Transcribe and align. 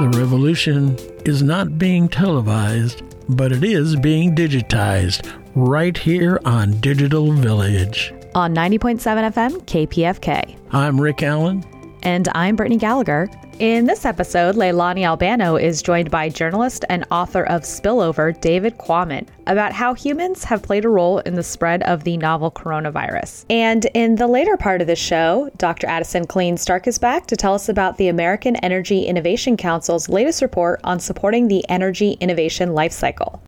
The 0.00 0.10
revolution 0.14 0.96
is 1.24 1.42
not 1.42 1.78
being 1.78 2.08
televised, 2.08 3.02
but 3.28 3.52
it 3.52 3.62
is 3.62 3.96
being 3.96 4.34
digitized 4.34 5.30
right 5.54 5.96
here 5.96 6.40
on 6.44 6.80
Digital 6.80 7.32
Village. 7.32 8.12
On 8.34 8.54
90.7 8.54 8.98
FM, 9.32 9.62
KPFK. 9.66 10.56
I'm 10.72 11.00
Rick 11.00 11.22
Allen. 11.22 11.64
And 12.02 12.28
I'm 12.34 12.56
Brittney 12.56 12.78
Gallagher. 12.78 13.30
In 13.60 13.86
this 13.86 14.04
episode, 14.04 14.56
Leilani 14.56 15.06
Albano 15.06 15.54
is 15.54 15.80
joined 15.80 16.10
by 16.10 16.28
journalist 16.28 16.84
and 16.88 17.04
author 17.12 17.44
of 17.44 17.62
Spillover, 17.62 18.38
David 18.40 18.78
Quammen, 18.78 19.28
about 19.46 19.72
how 19.72 19.94
humans 19.94 20.42
have 20.42 20.60
played 20.60 20.84
a 20.84 20.88
role 20.88 21.20
in 21.20 21.34
the 21.34 21.42
spread 21.44 21.84
of 21.84 22.02
the 22.02 22.16
novel 22.16 22.50
coronavirus. 22.50 23.44
And 23.48 23.86
in 23.94 24.16
the 24.16 24.26
later 24.26 24.56
part 24.56 24.80
of 24.80 24.88
the 24.88 24.96
show, 24.96 25.50
Dr. 25.56 25.86
Addison 25.86 26.26
Killean 26.26 26.58
Stark 26.58 26.88
is 26.88 26.98
back 26.98 27.26
to 27.28 27.36
tell 27.36 27.54
us 27.54 27.68
about 27.68 27.96
the 27.96 28.08
American 28.08 28.56
Energy 28.56 29.04
Innovation 29.04 29.56
Council's 29.56 30.08
latest 30.08 30.42
report 30.42 30.80
on 30.82 30.98
supporting 30.98 31.46
the 31.46 31.64
energy 31.68 32.12
innovation 32.20 32.70
lifecycle 32.70 33.40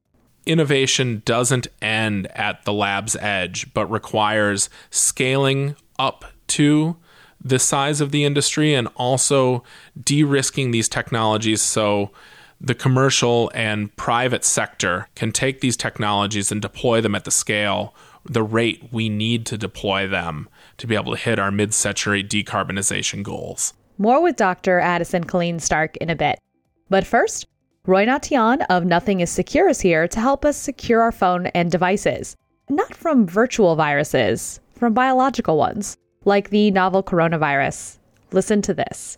innovation 0.46 1.22
doesn't 1.24 1.66
end 1.82 2.28
at 2.36 2.64
the 2.64 2.72
lab's 2.72 3.16
edge, 3.16 3.74
but 3.74 3.84
requires 3.90 4.70
scaling 4.90 5.74
up 5.98 6.24
to 6.46 6.96
the 7.46 7.58
size 7.60 8.00
of 8.00 8.10
the 8.10 8.24
industry 8.24 8.74
and 8.74 8.88
also 8.96 9.62
de 10.02 10.24
risking 10.24 10.72
these 10.72 10.88
technologies 10.88 11.62
so 11.62 12.10
the 12.60 12.74
commercial 12.74 13.52
and 13.54 13.94
private 13.96 14.44
sector 14.44 15.08
can 15.14 15.30
take 15.30 15.60
these 15.60 15.76
technologies 15.76 16.50
and 16.50 16.60
deploy 16.60 17.00
them 17.00 17.14
at 17.14 17.24
the 17.24 17.30
scale, 17.30 17.94
the 18.24 18.42
rate 18.42 18.88
we 18.90 19.08
need 19.08 19.46
to 19.46 19.58
deploy 19.58 20.08
them 20.08 20.48
to 20.78 20.86
be 20.86 20.94
able 20.94 21.12
to 21.12 21.20
hit 21.20 21.38
our 21.38 21.50
mid 21.50 21.72
century 21.74 22.24
decarbonization 22.24 23.22
goals. 23.22 23.74
More 23.98 24.22
with 24.22 24.36
Dr. 24.36 24.80
Addison 24.80 25.24
Killean 25.24 25.60
Stark 25.60 25.96
in 25.98 26.10
a 26.10 26.16
bit. 26.16 26.38
But 26.88 27.06
first, 27.06 27.46
Roy 27.86 28.06
Natian 28.06 28.62
of 28.62 28.84
Nothing 28.84 29.20
is 29.20 29.30
Secure 29.30 29.68
is 29.68 29.80
here 29.80 30.08
to 30.08 30.20
help 30.20 30.44
us 30.44 30.56
secure 30.56 31.02
our 31.02 31.12
phone 31.12 31.46
and 31.48 31.70
devices. 31.70 32.36
Not 32.68 32.94
from 32.96 33.26
virtual 33.26 33.76
viruses, 33.76 34.60
from 34.72 34.92
biological 34.92 35.56
ones 35.56 35.96
like 36.26 36.50
the 36.50 36.70
novel 36.72 37.02
coronavirus. 37.02 37.96
Listen 38.32 38.60
to 38.62 38.74
this. 38.74 39.16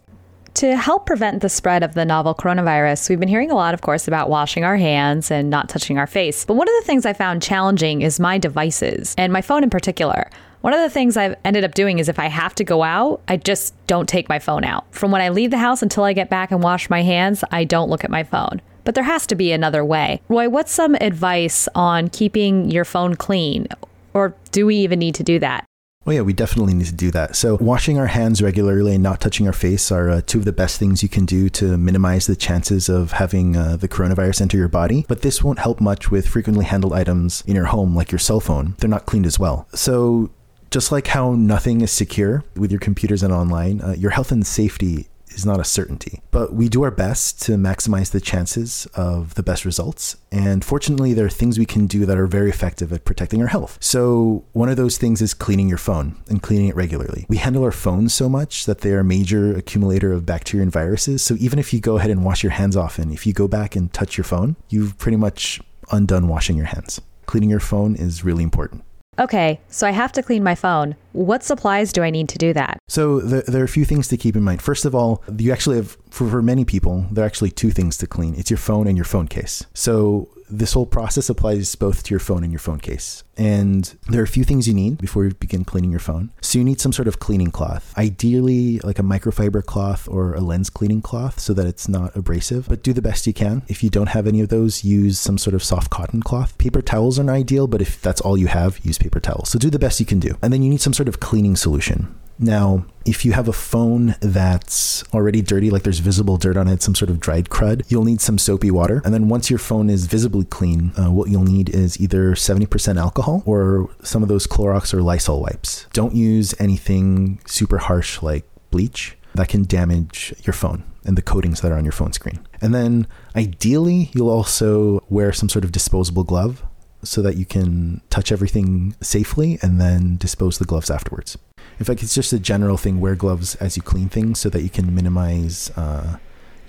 To 0.54 0.76
help 0.76 1.06
prevent 1.06 1.40
the 1.40 1.48
spread 1.48 1.82
of 1.82 1.94
the 1.94 2.04
novel 2.04 2.34
coronavirus, 2.34 3.08
we've 3.08 3.20
been 3.20 3.28
hearing 3.28 3.50
a 3.50 3.54
lot, 3.54 3.74
of 3.74 3.80
course, 3.80 4.08
about 4.08 4.28
washing 4.28 4.64
our 4.64 4.76
hands 4.76 5.30
and 5.30 5.50
not 5.50 5.68
touching 5.68 5.98
our 5.98 6.06
face. 6.06 6.44
But 6.44 6.54
one 6.54 6.68
of 6.68 6.74
the 6.80 6.86
things 6.86 7.06
I 7.06 7.12
found 7.12 7.42
challenging 7.42 8.02
is 8.02 8.20
my 8.20 8.38
devices, 8.38 9.14
and 9.16 9.32
my 9.32 9.40
phone 9.40 9.62
in 9.62 9.70
particular. 9.70 10.28
One 10.60 10.72
of 10.72 10.80
the 10.80 10.90
things 10.90 11.16
I've 11.16 11.36
ended 11.44 11.62
up 11.62 11.74
doing 11.74 12.00
is 12.00 12.08
if 12.08 12.18
I 12.18 12.26
have 12.26 12.56
to 12.56 12.64
go 12.64 12.82
out, 12.82 13.22
I 13.28 13.36
just 13.36 13.74
don't 13.86 14.08
take 14.08 14.28
my 14.28 14.40
phone 14.40 14.64
out. 14.64 14.84
From 14.92 15.12
when 15.12 15.22
I 15.22 15.28
leave 15.28 15.52
the 15.52 15.58
house 15.58 15.82
until 15.82 16.02
I 16.02 16.12
get 16.12 16.28
back 16.28 16.50
and 16.50 16.62
wash 16.62 16.90
my 16.90 17.02
hands, 17.02 17.44
I 17.52 17.62
don't 17.62 17.88
look 17.88 18.02
at 18.02 18.10
my 18.10 18.24
phone. 18.24 18.60
But 18.82 18.96
there 18.96 19.04
has 19.04 19.26
to 19.28 19.36
be 19.36 19.52
another 19.52 19.84
way. 19.84 20.20
Roy, 20.28 20.48
what's 20.48 20.72
some 20.72 20.96
advice 20.96 21.68
on 21.76 22.08
keeping 22.08 22.68
your 22.70 22.84
phone 22.84 23.14
clean? 23.14 23.68
Or 24.12 24.34
do 24.50 24.66
we 24.66 24.76
even 24.76 24.98
need 24.98 25.14
to 25.14 25.22
do 25.22 25.38
that? 25.38 25.64
Oh, 26.08 26.10
yeah, 26.10 26.22
we 26.22 26.32
definitely 26.32 26.72
need 26.72 26.86
to 26.86 26.94
do 26.94 27.10
that. 27.10 27.36
So, 27.36 27.58
washing 27.60 27.98
our 27.98 28.06
hands 28.06 28.40
regularly 28.40 28.94
and 28.94 29.02
not 29.02 29.20
touching 29.20 29.46
our 29.46 29.52
face 29.52 29.92
are 29.92 30.08
uh, 30.08 30.20
two 30.24 30.38
of 30.38 30.46
the 30.46 30.52
best 30.52 30.78
things 30.78 31.02
you 31.02 31.08
can 31.10 31.26
do 31.26 31.50
to 31.50 31.76
minimize 31.76 32.26
the 32.26 32.34
chances 32.34 32.88
of 32.88 33.12
having 33.12 33.56
uh, 33.58 33.76
the 33.76 33.88
coronavirus 33.88 34.40
enter 34.40 34.56
your 34.56 34.68
body. 34.68 35.04
But 35.06 35.20
this 35.20 35.44
won't 35.44 35.58
help 35.58 35.82
much 35.82 36.10
with 36.10 36.26
frequently 36.26 36.64
handled 36.64 36.94
items 36.94 37.44
in 37.46 37.54
your 37.54 37.66
home, 37.66 37.94
like 37.94 38.10
your 38.10 38.18
cell 38.18 38.40
phone. 38.40 38.74
They're 38.78 38.88
not 38.88 39.04
cleaned 39.04 39.26
as 39.26 39.38
well. 39.38 39.68
So, 39.74 40.30
just 40.70 40.90
like 40.92 41.08
how 41.08 41.34
nothing 41.34 41.82
is 41.82 41.90
secure 41.90 42.42
with 42.56 42.70
your 42.70 42.80
computers 42.80 43.22
and 43.22 43.32
online, 43.32 43.82
uh, 43.82 43.94
your 43.98 44.12
health 44.12 44.32
and 44.32 44.46
safety 44.46 45.07
is 45.38 45.46
not 45.46 45.60
a 45.60 45.64
certainty. 45.64 46.20
But 46.30 46.52
we 46.52 46.68
do 46.68 46.82
our 46.82 46.90
best 46.90 47.40
to 47.42 47.52
maximize 47.52 48.10
the 48.10 48.20
chances 48.20 48.86
of 48.94 49.34
the 49.34 49.42
best 49.42 49.64
results. 49.64 50.16
And 50.30 50.64
fortunately, 50.64 51.14
there 51.14 51.26
are 51.26 51.30
things 51.30 51.58
we 51.58 51.66
can 51.66 51.86
do 51.86 52.04
that 52.06 52.18
are 52.18 52.26
very 52.26 52.50
effective 52.50 52.92
at 52.92 53.04
protecting 53.04 53.40
our 53.40 53.48
health. 53.48 53.78
So, 53.80 54.44
one 54.52 54.68
of 54.68 54.76
those 54.76 54.98
things 54.98 55.22
is 55.22 55.32
cleaning 55.32 55.68
your 55.68 55.78
phone 55.78 56.16
and 56.28 56.42
cleaning 56.42 56.68
it 56.68 56.76
regularly. 56.76 57.24
We 57.28 57.38
handle 57.38 57.64
our 57.64 57.72
phones 57.72 58.12
so 58.12 58.28
much 58.28 58.66
that 58.66 58.80
they 58.80 58.90
are 58.92 59.00
a 59.00 59.04
major 59.04 59.56
accumulator 59.56 60.12
of 60.12 60.26
bacteria 60.26 60.62
and 60.62 60.72
viruses. 60.72 61.22
So, 61.22 61.36
even 61.38 61.58
if 61.58 61.72
you 61.72 61.80
go 61.80 61.96
ahead 61.96 62.10
and 62.10 62.24
wash 62.24 62.42
your 62.42 62.52
hands 62.52 62.76
often, 62.76 63.12
if 63.12 63.26
you 63.26 63.32
go 63.32 63.48
back 63.48 63.76
and 63.76 63.92
touch 63.92 64.16
your 64.16 64.24
phone, 64.24 64.56
you've 64.68 64.98
pretty 64.98 65.16
much 65.16 65.60
undone 65.90 66.28
washing 66.28 66.56
your 66.56 66.66
hands. 66.66 67.00
Cleaning 67.26 67.50
your 67.50 67.60
phone 67.60 67.94
is 67.94 68.24
really 68.24 68.42
important. 68.42 68.82
Okay, 69.18 69.60
so 69.68 69.86
I 69.86 69.90
have 69.90 70.12
to 70.12 70.22
clean 70.22 70.44
my 70.44 70.54
phone. 70.54 70.94
What 71.12 71.42
supplies 71.42 71.92
do 71.92 72.02
I 72.02 72.10
need 72.10 72.28
to 72.28 72.38
do 72.38 72.52
that? 72.52 72.78
So 72.88 73.20
the, 73.20 73.42
there 73.50 73.60
are 73.60 73.64
a 73.64 73.68
few 73.68 73.84
things 73.84 74.06
to 74.08 74.16
keep 74.16 74.36
in 74.36 74.44
mind. 74.44 74.62
First 74.62 74.84
of 74.84 74.94
all, 74.94 75.24
you 75.36 75.52
actually 75.52 75.76
have, 75.76 75.96
for, 76.08 76.30
for 76.30 76.40
many 76.40 76.64
people, 76.64 77.06
there 77.10 77.24
are 77.24 77.26
actually 77.26 77.50
two 77.50 77.70
things 77.72 77.96
to 77.98 78.06
clean. 78.06 78.34
It's 78.36 78.50
your 78.50 78.58
phone 78.58 78.86
and 78.86 78.96
your 78.96 79.04
phone 79.04 79.26
case. 79.26 79.66
So 79.74 80.28
this 80.50 80.72
whole 80.72 80.86
process 80.86 81.28
applies 81.28 81.74
both 81.74 82.02
to 82.04 82.10
your 82.10 82.20
phone 82.20 82.42
and 82.42 82.52
your 82.52 82.58
phone 82.58 82.78
case. 82.78 83.24
And 83.36 83.94
there 84.08 84.20
are 84.20 84.24
a 84.24 84.28
few 84.28 84.44
things 84.44 84.66
you 84.66 84.74
need 84.74 84.98
before 84.98 85.24
you 85.24 85.34
begin 85.34 85.64
cleaning 85.64 85.90
your 85.90 86.00
phone. 86.00 86.32
So 86.40 86.58
you 86.58 86.64
need 86.64 86.80
some 86.80 86.92
sort 86.92 87.08
of 87.08 87.18
cleaning 87.18 87.50
cloth, 87.50 87.94
ideally 87.96 88.78
like 88.80 88.98
a 88.98 89.02
microfiber 89.02 89.64
cloth 89.64 90.08
or 90.08 90.34
a 90.34 90.40
lens 90.40 90.70
cleaning 90.70 91.02
cloth 91.02 91.38
so 91.38 91.54
that 91.54 91.66
it's 91.66 91.88
not 91.88 92.16
abrasive, 92.16 92.68
but 92.68 92.82
do 92.82 92.92
the 92.92 93.02
best 93.02 93.26
you 93.26 93.32
can. 93.32 93.62
If 93.68 93.82
you 93.84 93.90
don't 93.90 94.08
have 94.08 94.26
any 94.26 94.40
of 94.40 94.48
those, 94.48 94.84
use 94.84 95.18
some 95.18 95.38
sort 95.38 95.54
of 95.54 95.62
soft 95.62 95.90
cotton 95.90 96.22
cloth. 96.22 96.56
Paper 96.58 96.82
towels 96.82 97.18
aren't 97.18 97.30
ideal, 97.30 97.66
but 97.66 97.82
if 97.82 98.00
that's 98.00 98.20
all 98.20 98.36
you 98.36 98.48
have, 98.48 98.78
use 98.84 98.98
paper 98.98 99.20
towels. 99.20 99.50
So 99.50 99.58
do 99.58 99.70
the 99.70 99.78
best 99.78 100.00
you 100.00 100.06
can 100.06 100.18
do. 100.18 100.36
And 100.42 100.52
then 100.52 100.62
you 100.62 100.70
need 100.70 100.80
some 100.80 100.94
sort 100.94 101.08
of 101.08 101.20
cleaning 101.20 101.56
solution. 101.56 102.14
Now, 102.38 102.86
if 103.04 103.24
you 103.24 103.32
have 103.32 103.48
a 103.48 103.52
phone 103.52 104.14
that's 104.20 105.02
already 105.14 105.42
dirty, 105.42 105.70
like 105.70 105.82
there's 105.82 105.98
visible 105.98 106.36
dirt 106.36 106.56
on 106.56 106.68
it, 106.68 106.82
some 106.82 106.94
sort 106.94 107.10
of 107.10 107.20
dried 107.20 107.48
crud, 107.48 107.90
you'll 107.90 108.04
need 108.04 108.20
some 108.20 108.38
soapy 108.38 108.70
water. 108.70 109.02
And 109.04 109.12
then 109.12 109.28
once 109.28 109.50
your 109.50 109.58
phone 109.58 109.90
is 109.90 110.06
visibly 110.06 110.44
clean, 110.44 110.92
uh, 110.98 111.10
what 111.10 111.30
you'll 111.30 111.44
need 111.44 111.68
is 111.70 112.00
either 112.00 112.32
70% 112.32 112.96
alcohol 112.98 113.42
or 113.46 113.90
some 114.02 114.22
of 114.22 114.28
those 114.28 114.46
Clorox 114.46 114.94
or 114.94 115.02
Lysol 115.02 115.40
wipes. 115.40 115.86
Don't 115.92 116.14
use 116.14 116.54
anything 116.60 117.40
super 117.46 117.78
harsh 117.78 118.22
like 118.22 118.44
bleach 118.70 119.16
that 119.34 119.48
can 119.48 119.64
damage 119.64 120.34
your 120.44 120.52
phone 120.52 120.84
and 121.04 121.16
the 121.16 121.22
coatings 121.22 121.60
that 121.60 121.72
are 121.72 121.78
on 121.78 121.84
your 121.84 121.92
phone 121.92 122.12
screen. 122.12 122.46
And 122.60 122.74
then 122.74 123.06
ideally, 123.34 124.10
you'll 124.12 124.30
also 124.30 125.02
wear 125.08 125.32
some 125.32 125.48
sort 125.48 125.64
of 125.64 125.72
disposable 125.72 126.24
glove 126.24 126.62
so 127.02 127.22
that 127.22 127.36
you 127.36 127.46
can 127.46 128.00
touch 128.10 128.32
everything 128.32 128.94
safely 129.00 129.58
and 129.62 129.80
then 129.80 130.16
dispose 130.16 130.58
the 130.58 130.64
gloves 130.64 130.90
afterwards. 130.90 131.38
In 131.78 131.84
fact, 131.84 132.02
it's 132.02 132.14
just 132.14 132.32
a 132.32 132.38
general 132.38 132.76
thing. 132.76 133.00
Wear 133.00 133.14
gloves 133.14 133.54
as 133.56 133.76
you 133.76 133.82
clean 133.82 134.08
things 134.08 134.38
so 134.38 134.48
that 134.50 134.62
you 134.62 134.70
can 134.70 134.94
minimize 134.94 135.70
uh, 135.76 136.18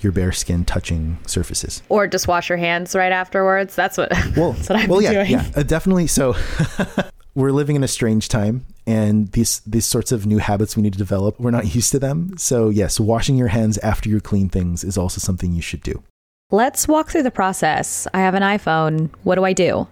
your 0.02 0.12
bare 0.12 0.32
skin 0.32 0.66
touching 0.66 1.18
surfaces. 1.26 1.82
Or 1.90 2.08
just 2.08 2.28
wash 2.28 2.50
your 2.50 2.58
hands 2.58 2.96
right 2.96 3.12
afterwards. 3.12 3.76
That's 3.76 3.98
what. 3.98 4.12
Well, 4.38 4.54
that's 4.54 4.70
what 4.70 4.80
I've 4.80 4.90
well, 4.90 5.02
yeah, 5.02 5.14
doing. 5.14 5.32
yeah, 5.32 5.52
uh, 5.56 5.64
definitely. 5.64 6.08
So. 6.08 6.36
we're 7.36 7.52
living 7.52 7.76
in 7.76 7.84
a 7.84 7.88
strange 7.88 8.28
time 8.28 8.66
and 8.88 9.32
these 9.32 9.60
these 9.62 9.86
sorts 9.86 10.12
of 10.12 10.26
new 10.26 10.40
habits 10.40 10.76
we 10.76 10.82
need 10.82 10.94
to 10.94 11.00
develop 11.00 11.40
we're 11.40 11.52
not 11.52 11.74
used 11.76 11.92
to 11.92 12.00
them 12.00 12.36
so 12.38 12.70
yes 12.70 13.00
washing 13.00 13.38
your 13.38 13.48
hands 13.48 13.78
after 13.80 14.10
you 14.10 14.20
clean 14.20 14.50
things 14.50 14.84
is 14.84 14.98
also 14.98 15.20
something 15.20 15.54
you 15.54 15.62
should 15.62 15.82
do 15.82 16.04
let's 16.52 16.88
walk 16.88 17.10
through 17.10 17.24
the 17.24 17.32
process 17.32 18.08
i 18.14 18.20
have 18.20 18.34
an 18.34 18.44
iphone 18.44 19.10
what 19.24 19.36
do 19.36 19.46
i 19.46 19.54
do 19.54 19.88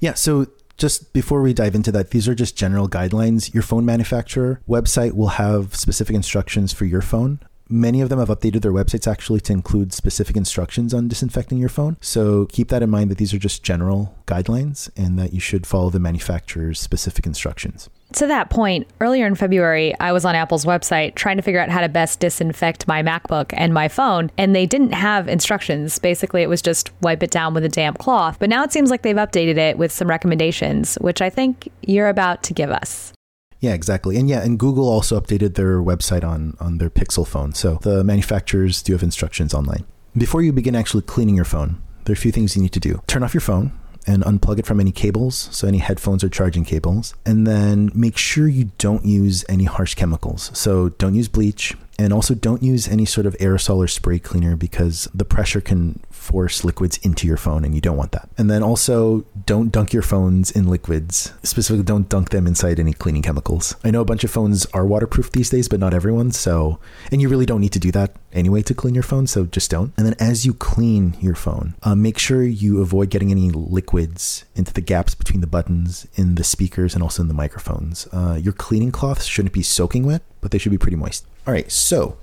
yeah 0.00 0.14
so 0.14 0.46
just 0.76 1.12
before 1.12 1.42
we 1.42 1.54
dive 1.54 1.74
into 1.74 1.92
that, 1.92 2.10
these 2.10 2.28
are 2.28 2.34
just 2.34 2.56
general 2.56 2.88
guidelines. 2.88 3.52
Your 3.52 3.62
phone 3.62 3.84
manufacturer 3.84 4.60
website 4.68 5.12
will 5.12 5.28
have 5.28 5.74
specific 5.74 6.14
instructions 6.14 6.72
for 6.72 6.84
your 6.84 7.02
phone. 7.02 7.40
Many 7.68 8.00
of 8.00 8.10
them 8.10 8.20
have 8.20 8.28
updated 8.28 8.62
their 8.62 8.72
websites 8.72 9.10
actually 9.10 9.40
to 9.40 9.52
include 9.52 9.92
specific 9.92 10.36
instructions 10.36 10.94
on 10.94 11.08
disinfecting 11.08 11.58
your 11.58 11.68
phone. 11.68 11.96
So 12.00 12.46
keep 12.46 12.68
that 12.68 12.82
in 12.82 12.90
mind 12.90 13.10
that 13.10 13.18
these 13.18 13.34
are 13.34 13.38
just 13.38 13.64
general 13.64 14.14
guidelines 14.26 14.88
and 14.96 15.18
that 15.18 15.32
you 15.32 15.40
should 15.40 15.66
follow 15.66 15.90
the 15.90 15.98
manufacturer's 15.98 16.78
specific 16.78 17.26
instructions. 17.26 17.90
To 18.16 18.26
that 18.28 18.48
point, 18.48 18.86
earlier 19.02 19.26
in 19.26 19.34
February, 19.34 19.94
I 20.00 20.10
was 20.12 20.24
on 20.24 20.34
Apple's 20.34 20.64
website 20.64 21.16
trying 21.16 21.36
to 21.36 21.42
figure 21.42 21.60
out 21.60 21.68
how 21.68 21.82
to 21.82 21.88
best 21.90 22.18
disinfect 22.18 22.88
my 22.88 23.02
MacBook 23.02 23.52
and 23.54 23.74
my 23.74 23.88
phone, 23.88 24.30
and 24.38 24.56
they 24.56 24.64
didn't 24.64 24.92
have 24.92 25.28
instructions. 25.28 25.98
Basically, 25.98 26.40
it 26.40 26.48
was 26.48 26.62
just 26.62 26.90
wipe 27.02 27.22
it 27.22 27.30
down 27.30 27.52
with 27.52 27.62
a 27.62 27.68
damp 27.68 27.98
cloth. 27.98 28.38
But 28.38 28.48
now 28.48 28.64
it 28.64 28.72
seems 28.72 28.90
like 28.90 29.02
they've 29.02 29.14
updated 29.14 29.58
it 29.58 29.76
with 29.76 29.92
some 29.92 30.08
recommendations, 30.08 30.94
which 31.02 31.20
I 31.20 31.28
think 31.28 31.68
you're 31.82 32.08
about 32.08 32.42
to 32.44 32.54
give 32.54 32.70
us. 32.70 33.12
Yeah, 33.60 33.74
exactly. 33.74 34.16
And 34.16 34.30
yeah, 34.30 34.42
and 34.42 34.58
Google 34.58 34.88
also 34.88 35.20
updated 35.20 35.54
their 35.54 35.82
website 35.82 36.24
on 36.24 36.56
on 36.58 36.78
their 36.78 36.88
Pixel 36.88 37.26
phone. 37.26 37.52
So 37.52 37.74
the 37.82 38.02
manufacturers 38.02 38.82
do 38.82 38.94
have 38.94 39.02
instructions 39.02 39.52
online. 39.52 39.84
Before 40.16 40.40
you 40.40 40.54
begin 40.54 40.74
actually 40.74 41.02
cleaning 41.02 41.36
your 41.36 41.44
phone, 41.44 41.82
there 42.04 42.14
are 42.14 42.14
a 42.14 42.16
few 42.16 42.32
things 42.32 42.56
you 42.56 42.62
need 42.62 42.72
to 42.72 42.80
do. 42.80 43.02
Turn 43.08 43.22
off 43.22 43.34
your 43.34 43.42
phone 43.42 43.72
and 44.06 44.22
unplug 44.24 44.58
it 44.58 44.66
from 44.66 44.80
any 44.80 44.92
cables, 44.92 45.48
so 45.50 45.66
any 45.66 45.78
headphones 45.78 46.22
or 46.22 46.28
charging 46.28 46.64
cables. 46.64 47.14
And 47.24 47.46
then 47.46 47.90
make 47.94 48.16
sure 48.16 48.46
you 48.48 48.70
don't 48.78 49.04
use 49.04 49.44
any 49.48 49.64
harsh 49.64 49.94
chemicals. 49.94 50.50
So 50.54 50.90
don't 50.90 51.14
use 51.14 51.28
bleach 51.28 51.74
And 51.98 52.12
also 52.12 52.34
don't 52.34 52.62
use 52.62 52.88
any 52.88 53.06
sort 53.06 53.26
of 53.26 53.34
aerosol 53.38 53.78
or 53.78 53.88
spray 53.88 54.18
cleaner 54.18 54.54
because 54.54 55.08
the 55.14 55.24
pressure 55.24 55.60
can 55.62 56.00
force 56.26 56.64
liquids 56.64 56.98
into 56.98 57.26
your 57.26 57.36
phone 57.36 57.64
and 57.64 57.74
you 57.74 57.80
don't 57.80 57.96
want 57.96 58.12
that. 58.12 58.28
And 58.36 58.50
then 58.50 58.62
also 58.62 59.24
don't 59.46 59.70
dunk 59.70 59.92
your 59.92 60.02
phones 60.02 60.50
in 60.50 60.66
liquids. 60.66 61.32
Specifically, 61.42 61.84
don't 61.84 62.08
dunk 62.08 62.30
them 62.30 62.46
inside 62.46 62.80
any 62.80 62.92
cleaning 62.92 63.22
chemicals. 63.22 63.76
I 63.84 63.90
know 63.90 64.00
a 64.00 64.04
bunch 64.04 64.24
of 64.24 64.30
phones 64.30 64.66
are 64.66 64.84
waterproof 64.84 65.30
these 65.32 65.50
days, 65.50 65.68
but 65.68 65.80
not 65.80 65.94
everyone. 65.94 66.32
So, 66.32 66.80
and 67.12 67.22
you 67.22 67.28
really 67.28 67.46
don't 67.46 67.60
need 67.60 67.72
to 67.72 67.78
do 67.78 67.92
that 67.92 68.16
anyway 68.32 68.62
to 68.62 68.74
clean 68.74 68.94
your 68.94 69.02
phone. 69.04 69.26
So 69.26 69.46
just 69.46 69.70
don't. 69.70 69.92
And 69.96 70.06
then 70.06 70.16
as 70.18 70.44
you 70.44 70.52
clean 70.52 71.16
your 71.20 71.36
phone, 71.36 71.74
uh, 71.82 71.94
make 71.94 72.18
sure 72.18 72.42
you 72.42 72.80
avoid 72.80 73.10
getting 73.10 73.30
any 73.30 73.50
liquids 73.50 74.44
into 74.54 74.72
the 74.72 74.80
gaps 74.80 75.14
between 75.14 75.40
the 75.40 75.46
buttons 75.46 76.06
in 76.14 76.34
the 76.34 76.44
speakers 76.44 76.94
and 76.94 77.02
also 77.02 77.22
in 77.22 77.28
the 77.28 77.34
microphones. 77.34 78.08
Uh, 78.12 78.38
your 78.42 78.52
cleaning 78.52 78.90
cloths 78.90 79.26
shouldn't 79.26 79.54
be 79.54 79.62
soaking 79.62 80.04
wet, 80.04 80.22
but 80.40 80.50
they 80.50 80.58
should 80.58 80.72
be 80.72 80.78
pretty 80.78 80.96
moist. 80.96 81.26
All 81.46 81.52
right. 81.52 81.70
So 81.70 82.18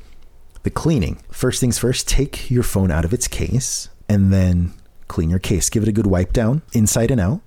the 0.64 0.70
cleaning. 0.70 1.22
First 1.30 1.60
things 1.60 1.78
first, 1.78 2.08
take 2.08 2.50
your 2.50 2.64
phone 2.64 2.90
out 2.90 3.06
of 3.06 3.14
its 3.14 3.28
case 3.28 3.90
and 4.14 4.32
then 4.32 4.74
clean 5.08 5.30
your 5.30 5.40
case. 5.40 5.70
Give 5.70 5.84
it 5.84 5.90
a 5.90 5.92
good 5.92 6.08
wipe 6.08 6.32
down 6.32 6.62
inside 6.72 7.12
and 7.12 7.20
out, 7.20 7.42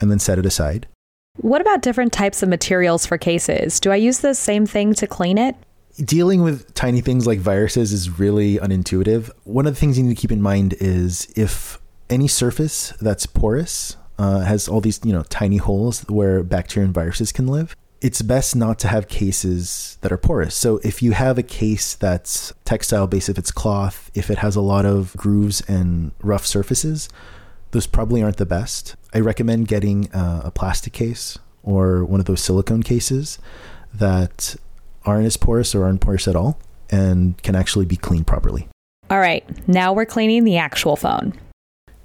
and 0.00 0.10
then 0.10 0.18
set 0.18 0.38
it 0.38 0.46
aside. 0.46 0.88
What 1.36 1.60
about 1.60 1.82
different 1.82 2.12
types 2.12 2.42
of 2.42 2.48
materials 2.48 3.06
for 3.06 3.16
cases? 3.16 3.78
Do 3.78 3.92
I 3.92 3.96
use 3.96 4.18
the 4.18 4.34
same 4.34 4.66
thing 4.66 4.94
to 4.94 5.06
clean 5.06 5.38
it? 5.38 5.54
Dealing 5.96 6.42
with 6.42 6.74
tiny 6.74 7.00
things 7.00 7.26
like 7.26 7.38
viruses 7.38 7.92
is 7.92 8.18
really 8.18 8.56
unintuitive. 8.56 9.30
One 9.44 9.66
of 9.66 9.74
the 9.74 9.80
things 9.80 9.98
you 9.98 10.04
need 10.04 10.16
to 10.16 10.20
keep 10.20 10.32
in 10.32 10.42
mind 10.42 10.74
is 10.80 11.32
if 11.36 11.78
any 12.10 12.26
surface 12.26 12.92
that's 13.00 13.26
porous 13.26 13.96
uh, 14.18 14.40
has 14.40 14.68
all 14.68 14.80
these, 14.80 15.00
you 15.04 15.12
know, 15.12 15.22
tiny 15.24 15.58
holes 15.58 16.02
where 16.08 16.42
bacteria 16.42 16.86
and 16.86 16.94
viruses 16.94 17.30
can 17.30 17.46
live, 17.46 17.76
it's 18.00 18.22
best 18.22 18.54
not 18.54 18.78
to 18.80 18.88
have 18.88 19.08
cases 19.08 19.98
that 20.02 20.12
are 20.12 20.18
porous. 20.18 20.54
So 20.54 20.78
if 20.84 21.02
you 21.02 21.12
have 21.12 21.36
a 21.36 21.42
case 21.42 21.94
that's 21.94 22.52
textile 22.64 23.06
based, 23.06 23.28
if 23.28 23.38
it's 23.38 23.50
cloth, 23.50 24.10
if 24.14 24.30
it 24.30 24.38
has 24.38 24.54
a 24.54 24.60
lot 24.60 24.86
of 24.86 25.16
grooves 25.16 25.62
and 25.62 26.12
rough 26.22 26.46
surfaces, 26.46 27.08
those 27.72 27.86
probably 27.86 28.22
aren't 28.22 28.36
the 28.36 28.46
best. 28.46 28.96
I 29.12 29.20
recommend 29.20 29.68
getting 29.68 30.12
uh, 30.12 30.42
a 30.44 30.50
plastic 30.50 30.92
case 30.92 31.38
or 31.62 32.04
one 32.04 32.20
of 32.20 32.26
those 32.26 32.40
silicone 32.42 32.82
cases 32.82 33.38
that 33.92 34.54
aren't 35.04 35.26
as 35.26 35.36
porous 35.36 35.74
or 35.74 35.84
aren't 35.84 36.00
porous 36.00 36.28
at 36.28 36.36
all 36.36 36.58
and 36.90 37.40
can 37.42 37.54
actually 37.54 37.84
be 37.84 37.96
cleaned 37.96 38.26
properly. 38.26 38.68
All 39.10 39.18
right, 39.18 39.44
now 39.68 39.92
we're 39.92 40.06
cleaning 40.06 40.44
the 40.44 40.58
actual 40.58 40.96
phone. 40.96 41.32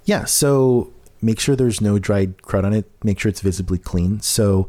Yeah, 0.04 0.24
so 0.24 0.92
make 1.22 1.38
sure 1.38 1.54
there's 1.54 1.80
no 1.80 1.98
dried 1.98 2.38
crud 2.38 2.64
on 2.64 2.72
it. 2.72 2.90
Make 3.02 3.20
sure 3.20 3.28
it's 3.28 3.40
visibly 3.40 3.78
clean. 3.78 4.20
So 4.20 4.68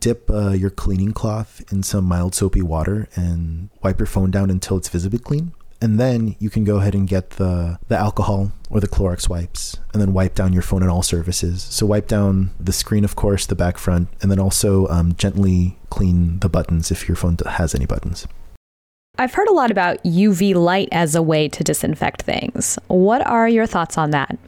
dip 0.00 0.30
uh, 0.30 0.50
your 0.50 0.70
cleaning 0.70 1.12
cloth 1.12 1.62
in 1.72 1.82
some 1.82 2.04
mild 2.04 2.34
soapy 2.34 2.62
water 2.62 3.08
and 3.14 3.70
wipe 3.82 3.98
your 3.98 4.06
phone 4.06 4.30
down 4.30 4.50
until 4.50 4.76
it's 4.76 4.88
visibly 4.88 5.18
clean. 5.18 5.52
And 5.80 6.00
then 6.00 6.34
you 6.38 6.48
can 6.48 6.64
go 6.64 6.76
ahead 6.76 6.94
and 6.94 7.06
get 7.06 7.30
the, 7.30 7.78
the 7.88 7.96
alcohol 7.96 8.52
or 8.70 8.80
the 8.80 8.88
Clorox 8.88 9.28
wipes 9.28 9.76
and 9.92 10.00
then 10.00 10.14
wipe 10.14 10.34
down 10.34 10.52
your 10.54 10.62
phone 10.62 10.82
in 10.82 10.88
all 10.88 11.02
surfaces. 11.02 11.62
So 11.62 11.84
wipe 11.84 12.08
down 12.08 12.52
the 12.58 12.72
screen, 12.72 13.04
of 13.04 13.16
course, 13.16 13.44
the 13.44 13.54
back 13.54 13.76
front, 13.76 14.08
and 14.22 14.30
then 14.30 14.38
also 14.38 14.88
um, 14.88 15.14
gently 15.16 15.76
clean 15.90 16.38
the 16.38 16.48
buttons 16.48 16.90
if 16.90 17.06
your 17.06 17.16
phone 17.16 17.36
has 17.46 17.74
any 17.74 17.84
buttons. 17.84 18.26
I've 19.18 19.34
heard 19.34 19.48
a 19.48 19.52
lot 19.52 19.70
about 19.70 20.02
UV 20.02 20.54
light 20.54 20.88
as 20.90 21.14
a 21.14 21.22
way 21.22 21.48
to 21.48 21.62
disinfect 21.62 22.22
things. 22.22 22.78
What 22.88 23.24
are 23.26 23.48
your 23.48 23.66
thoughts 23.66 23.98
on 23.98 24.10
that? 24.10 24.38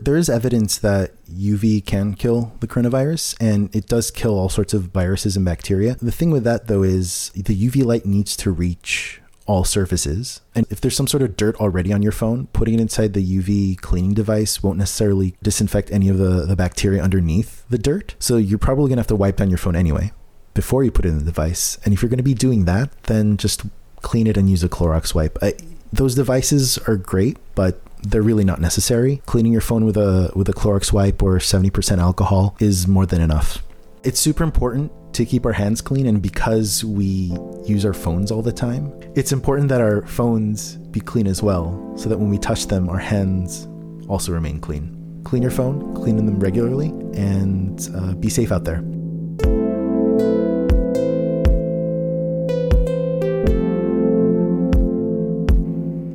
There 0.00 0.16
is 0.16 0.28
evidence 0.28 0.78
that 0.78 1.12
UV 1.26 1.86
can 1.86 2.14
kill 2.14 2.52
the 2.58 2.66
coronavirus 2.66 3.36
and 3.40 3.74
it 3.74 3.86
does 3.86 4.10
kill 4.10 4.36
all 4.36 4.48
sorts 4.48 4.74
of 4.74 4.84
viruses 4.84 5.36
and 5.36 5.44
bacteria. 5.44 5.94
The 5.94 6.10
thing 6.10 6.32
with 6.32 6.42
that 6.44 6.66
though 6.66 6.82
is 6.82 7.30
the 7.36 7.54
UV 7.54 7.84
light 7.84 8.04
needs 8.04 8.36
to 8.38 8.50
reach 8.50 9.20
all 9.46 9.62
surfaces. 9.62 10.40
And 10.52 10.66
if 10.68 10.80
there's 10.80 10.96
some 10.96 11.06
sort 11.06 11.22
of 11.22 11.36
dirt 11.36 11.56
already 11.56 11.92
on 11.92 12.02
your 12.02 12.12
phone, 12.12 12.48
putting 12.48 12.74
it 12.74 12.80
inside 12.80 13.12
the 13.12 13.38
UV 13.38 13.80
cleaning 13.80 14.14
device 14.14 14.62
won't 14.64 14.78
necessarily 14.78 15.36
disinfect 15.42 15.92
any 15.92 16.08
of 16.08 16.18
the, 16.18 16.44
the 16.44 16.56
bacteria 16.56 17.00
underneath 17.00 17.64
the 17.68 17.78
dirt. 17.78 18.16
So 18.18 18.36
you're 18.36 18.58
probably 18.58 18.88
going 18.88 18.96
to 18.96 19.02
have 19.02 19.06
to 19.08 19.16
wipe 19.16 19.36
down 19.36 19.50
your 19.50 19.58
phone 19.58 19.76
anyway 19.76 20.10
before 20.54 20.82
you 20.82 20.90
put 20.90 21.04
it 21.04 21.10
in 21.10 21.18
the 21.18 21.24
device. 21.24 21.78
And 21.84 21.94
if 21.94 22.02
you're 22.02 22.10
going 22.10 22.16
to 22.16 22.24
be 22.24 22.34
doing 22.34 22.64
that, 22.64 22.90
then 23.04 23.36
just 23.36 23.62
clean 24.02 24.26
it 24.26 24.36
and 24.36 24.50
use 24.50 24.64
a 24.64 24.68
Clorox 24.68 25.14
wipe. 25.14 25.38
I, 25.40 25.54
those 25.92 26.16
devices 26.16 26.78
are 26.78 26.96
great, 26.96 27.36
but 27.54 27.80
they're 28.04 28.22
really 28.22 28.44
not 28.44 28.60
necessary. 28.60 29.22
Cleaning 29.26 29.52
your 29.52 29.60
phone 29.60 29.84
with 29.84 29.96
a 29.96 30.30
with 30.34 30.48
a 30.48 30.52
Clorox 30.52 30.92
wipe 30.92 31.22
or 31.22 31.38
70% 31.38 31.98
alcohol 31.98 32.56
is 32.60 32.86
more 32.86 33.06
than 33.06 33.20
enough. 33.20 33.62
It's 34.02 34.20
super 34.20 34.44
important 34.44 34.92
to 35.14 35.24
keep 35.24 35.46
our 35.46 35.52
hands 35.52 35.80
clean 35.80 36.06
and 36.06 36.20
because 36.20 36.84
we 36.84 37.36
use 37.64 37.84
our 37.84 37.94
phones 37.94 38.30
all 38.30 38.42
the 38.42 38.52
time, 38.52 38.92
it's 39.14 39.32
important 39.32 39.68
that 39.68 39.80
our 39.80 40.06
phones 40.06 40.76
be 40.76 41.00
clean 41.00 41.26
as 41.26 41.42
well 41.42 41.92
so 41.96 42.08
that 42.08 42.18
when 42.18 42.30
we 42.30 42.38
touch 42.38 42.66
them 42.66 42.88
our 42.88 42.98
hands 42.98 43.68
also 44.08 44.32
remain 44.32 44.60
clean. 44.60 45.22
Clean 45.24 45.40
your 45.40 45.50
phone, 45.50 45.94
clean 45.94 46.16
them 46.16 46.38
regularly 46.38 46.88
and 47.14 47.88
uh, 47.94 48.14
be 48.14 48.28
safe 48.28 48.52
out 48.52 48.64
there. 48.64 48.82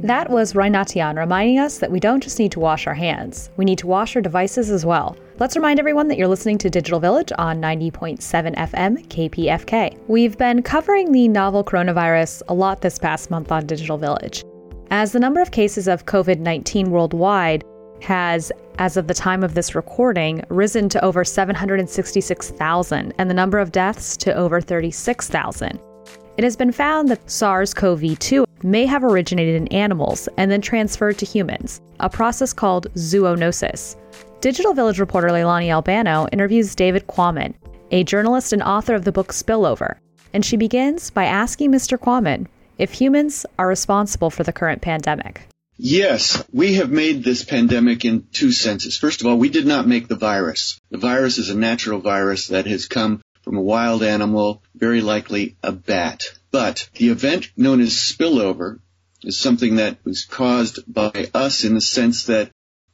That 0.10 0.32
was 0.32 0.56
Roy 0.56 0.70
Natian 0.70 1.18
reminding 1.18 1.60
us 1.60 1.78
that 1.78 1.92
we 1.92 2.00
don't 2.00 2.24
just 2.24 2.40
need 2.40 2.52
to 2.54 2.60
wash 2.60 2.88
our 2.88 2.96
hands, 2.96 3.52
we 3.58 3.66
need 3.66 3.78
to 3.78 3.86
wash 3.86 4.16
our 4.16 4.24
devices 4.24 4.72
as 4.72 4.84
well. 4.84 5.16
Let's 5.38 5.56
remind 5.56 5.80
everyone 5.80 6.08
that 6.08 6.18
you're 6.18 6.28
listening 6.28 6.58
to 6.58 6.70
Digital 6.72 7.00
Village 7.00 7.32
on 7.38 7.62
90.7 7.62 8.18
FM 8.56 9.06
KPFK. 9.06 10.00
We've 10.08 10.36
been 10.36 10.64
covering 10.64 11.12
the 11.12 11.28
novel 11.28 11.64
coronavirus 11.64 12.42
a 12.48 12.56
lot 12.56 12.82
this 12.82 12.98
past 12.98 13.30
month 13.30 13.52
on 13.52 13.68
Digital 13.68 14.00
Village. 14.00 14.44
As 14.90 15.12
the 15.12 15.20
number 15.20 15.42
of 15.42 15.52
cases 15.52 15.88
of 15.88 16.08
COVID 16.08 16.40
19 16.40 16.90
worldwide 16.90 17.64
has, 18.02 18.52
as 18.80 18.98
of 18.98 19.06
the 19.06 19.14
time 19.14 19.44
of 19.44 19.54
this 19.54 19.76
recording, 19.76 20.44
risen 20.50 20.90
to 20.90 21.06
over 21.06 21.24
766,000 21.24 23.14
and 23.20 23.30
the 23.30 23.36
number 23.36 23.60
of 23.60 23.72
deaths 23.72 24.18
to 24.18 24.34
over 24.34 24.60
36,000. 24.60 25.80
It 26.38 26.44
has 26.44 26.56
been 26.56 26.72
found 26.72 27.10
that 27.10 27.30
SARS 27.30 27.76
CoV 27.76 28.18
2 28.18 28.46
may 28.64 28.86
have 28.86 29.04
originated 29.04 29.56
in 29.56 29.68
animals 29.68 30.30
and 30.38 30.52
then 30.52 30.62
transferred 30.62 31.18
to 31.18 31.26
humans, 31.26 31.82
a 32.00 32.10
process 32.10 32.54
called 32.54 32.94
zoonosis. 32.94 33.96
Digital 34.42 34.74
Village 34.74 35.00
reporter 35.00 35.30
Leilani 35.30 35.70
Albano 35.70 36.28
interviews 36.32 36.76
David 36.76 37.08
Quammen, 37.08 37.54
a 37.92 38.04
journalist 38.04 38.54
and 38.54 38.64
author 38.64 38.96
of 38.96 39.04
the 39.04 39.12
book 39.12 39.34
Spillover, 39.34 39.98
and 40.34 40.46
she 40.46 40.58
begins 40.58 41.10
by 41.10 41.26
asking 41.26 41.72
Mr. 41.72 41.98
Quammen 41.98 42.48
if 42.78 42.94
humans 42.94 43.46
are 43.58 43.68
responsible 43.68 44.30
for 44.30 44.44
the 44.44 44.54
current 44.54 44.82
pandemic. 44.82 45.42
Yes, 45.82 46.44
we 46.52 46.74
have 46.76 46.92
made 46.92 47.24
this 47.24 47.46
pandemic 47.46 48.04
in 48.04 48.28
two 48.34 48.52
senses. 48.52 48.98
First 48.98 49.22
of 49.22 49.28
all, 49.28 49.38
we 49.38 49.50
did 49.50 49.66
not 49.66 49.88
make 49.88 50.08
the 50.08 50.16
virus. 50.16 50.80
The 50.92 50.98
virus 50.98 51.38
is 51.38 51.50
a 51.50 51.58
natural 51.58 52.00
virus 52.02 52.48
that 52.48 52.68
has 52.68 52.86
come 52.86 53.22
from 53.44 53.58
a 53.58 53.62
wild 53.62 54.04
animal, 54.04 54.62
very 54.76 55.02
likely 55.02 55.56
a 55.64 55.72
bat. 55.72 56.24
But 56.52 56.90
the 56.96 57.10
event 57.10 57.52
known 57.56 57.80
as 57.80 57.94
spillover 57.94 58.80
is 59.24 59.38
something 59.38 59.76
that 59.76 60.04
was 60.04 60.26
caused 60.26 60.80
by 60.92 61.30
us 61.34 61.64
in 61.64 61.76
the 61.76 61.82
sense 61.82 62.26
that 62.26 62.52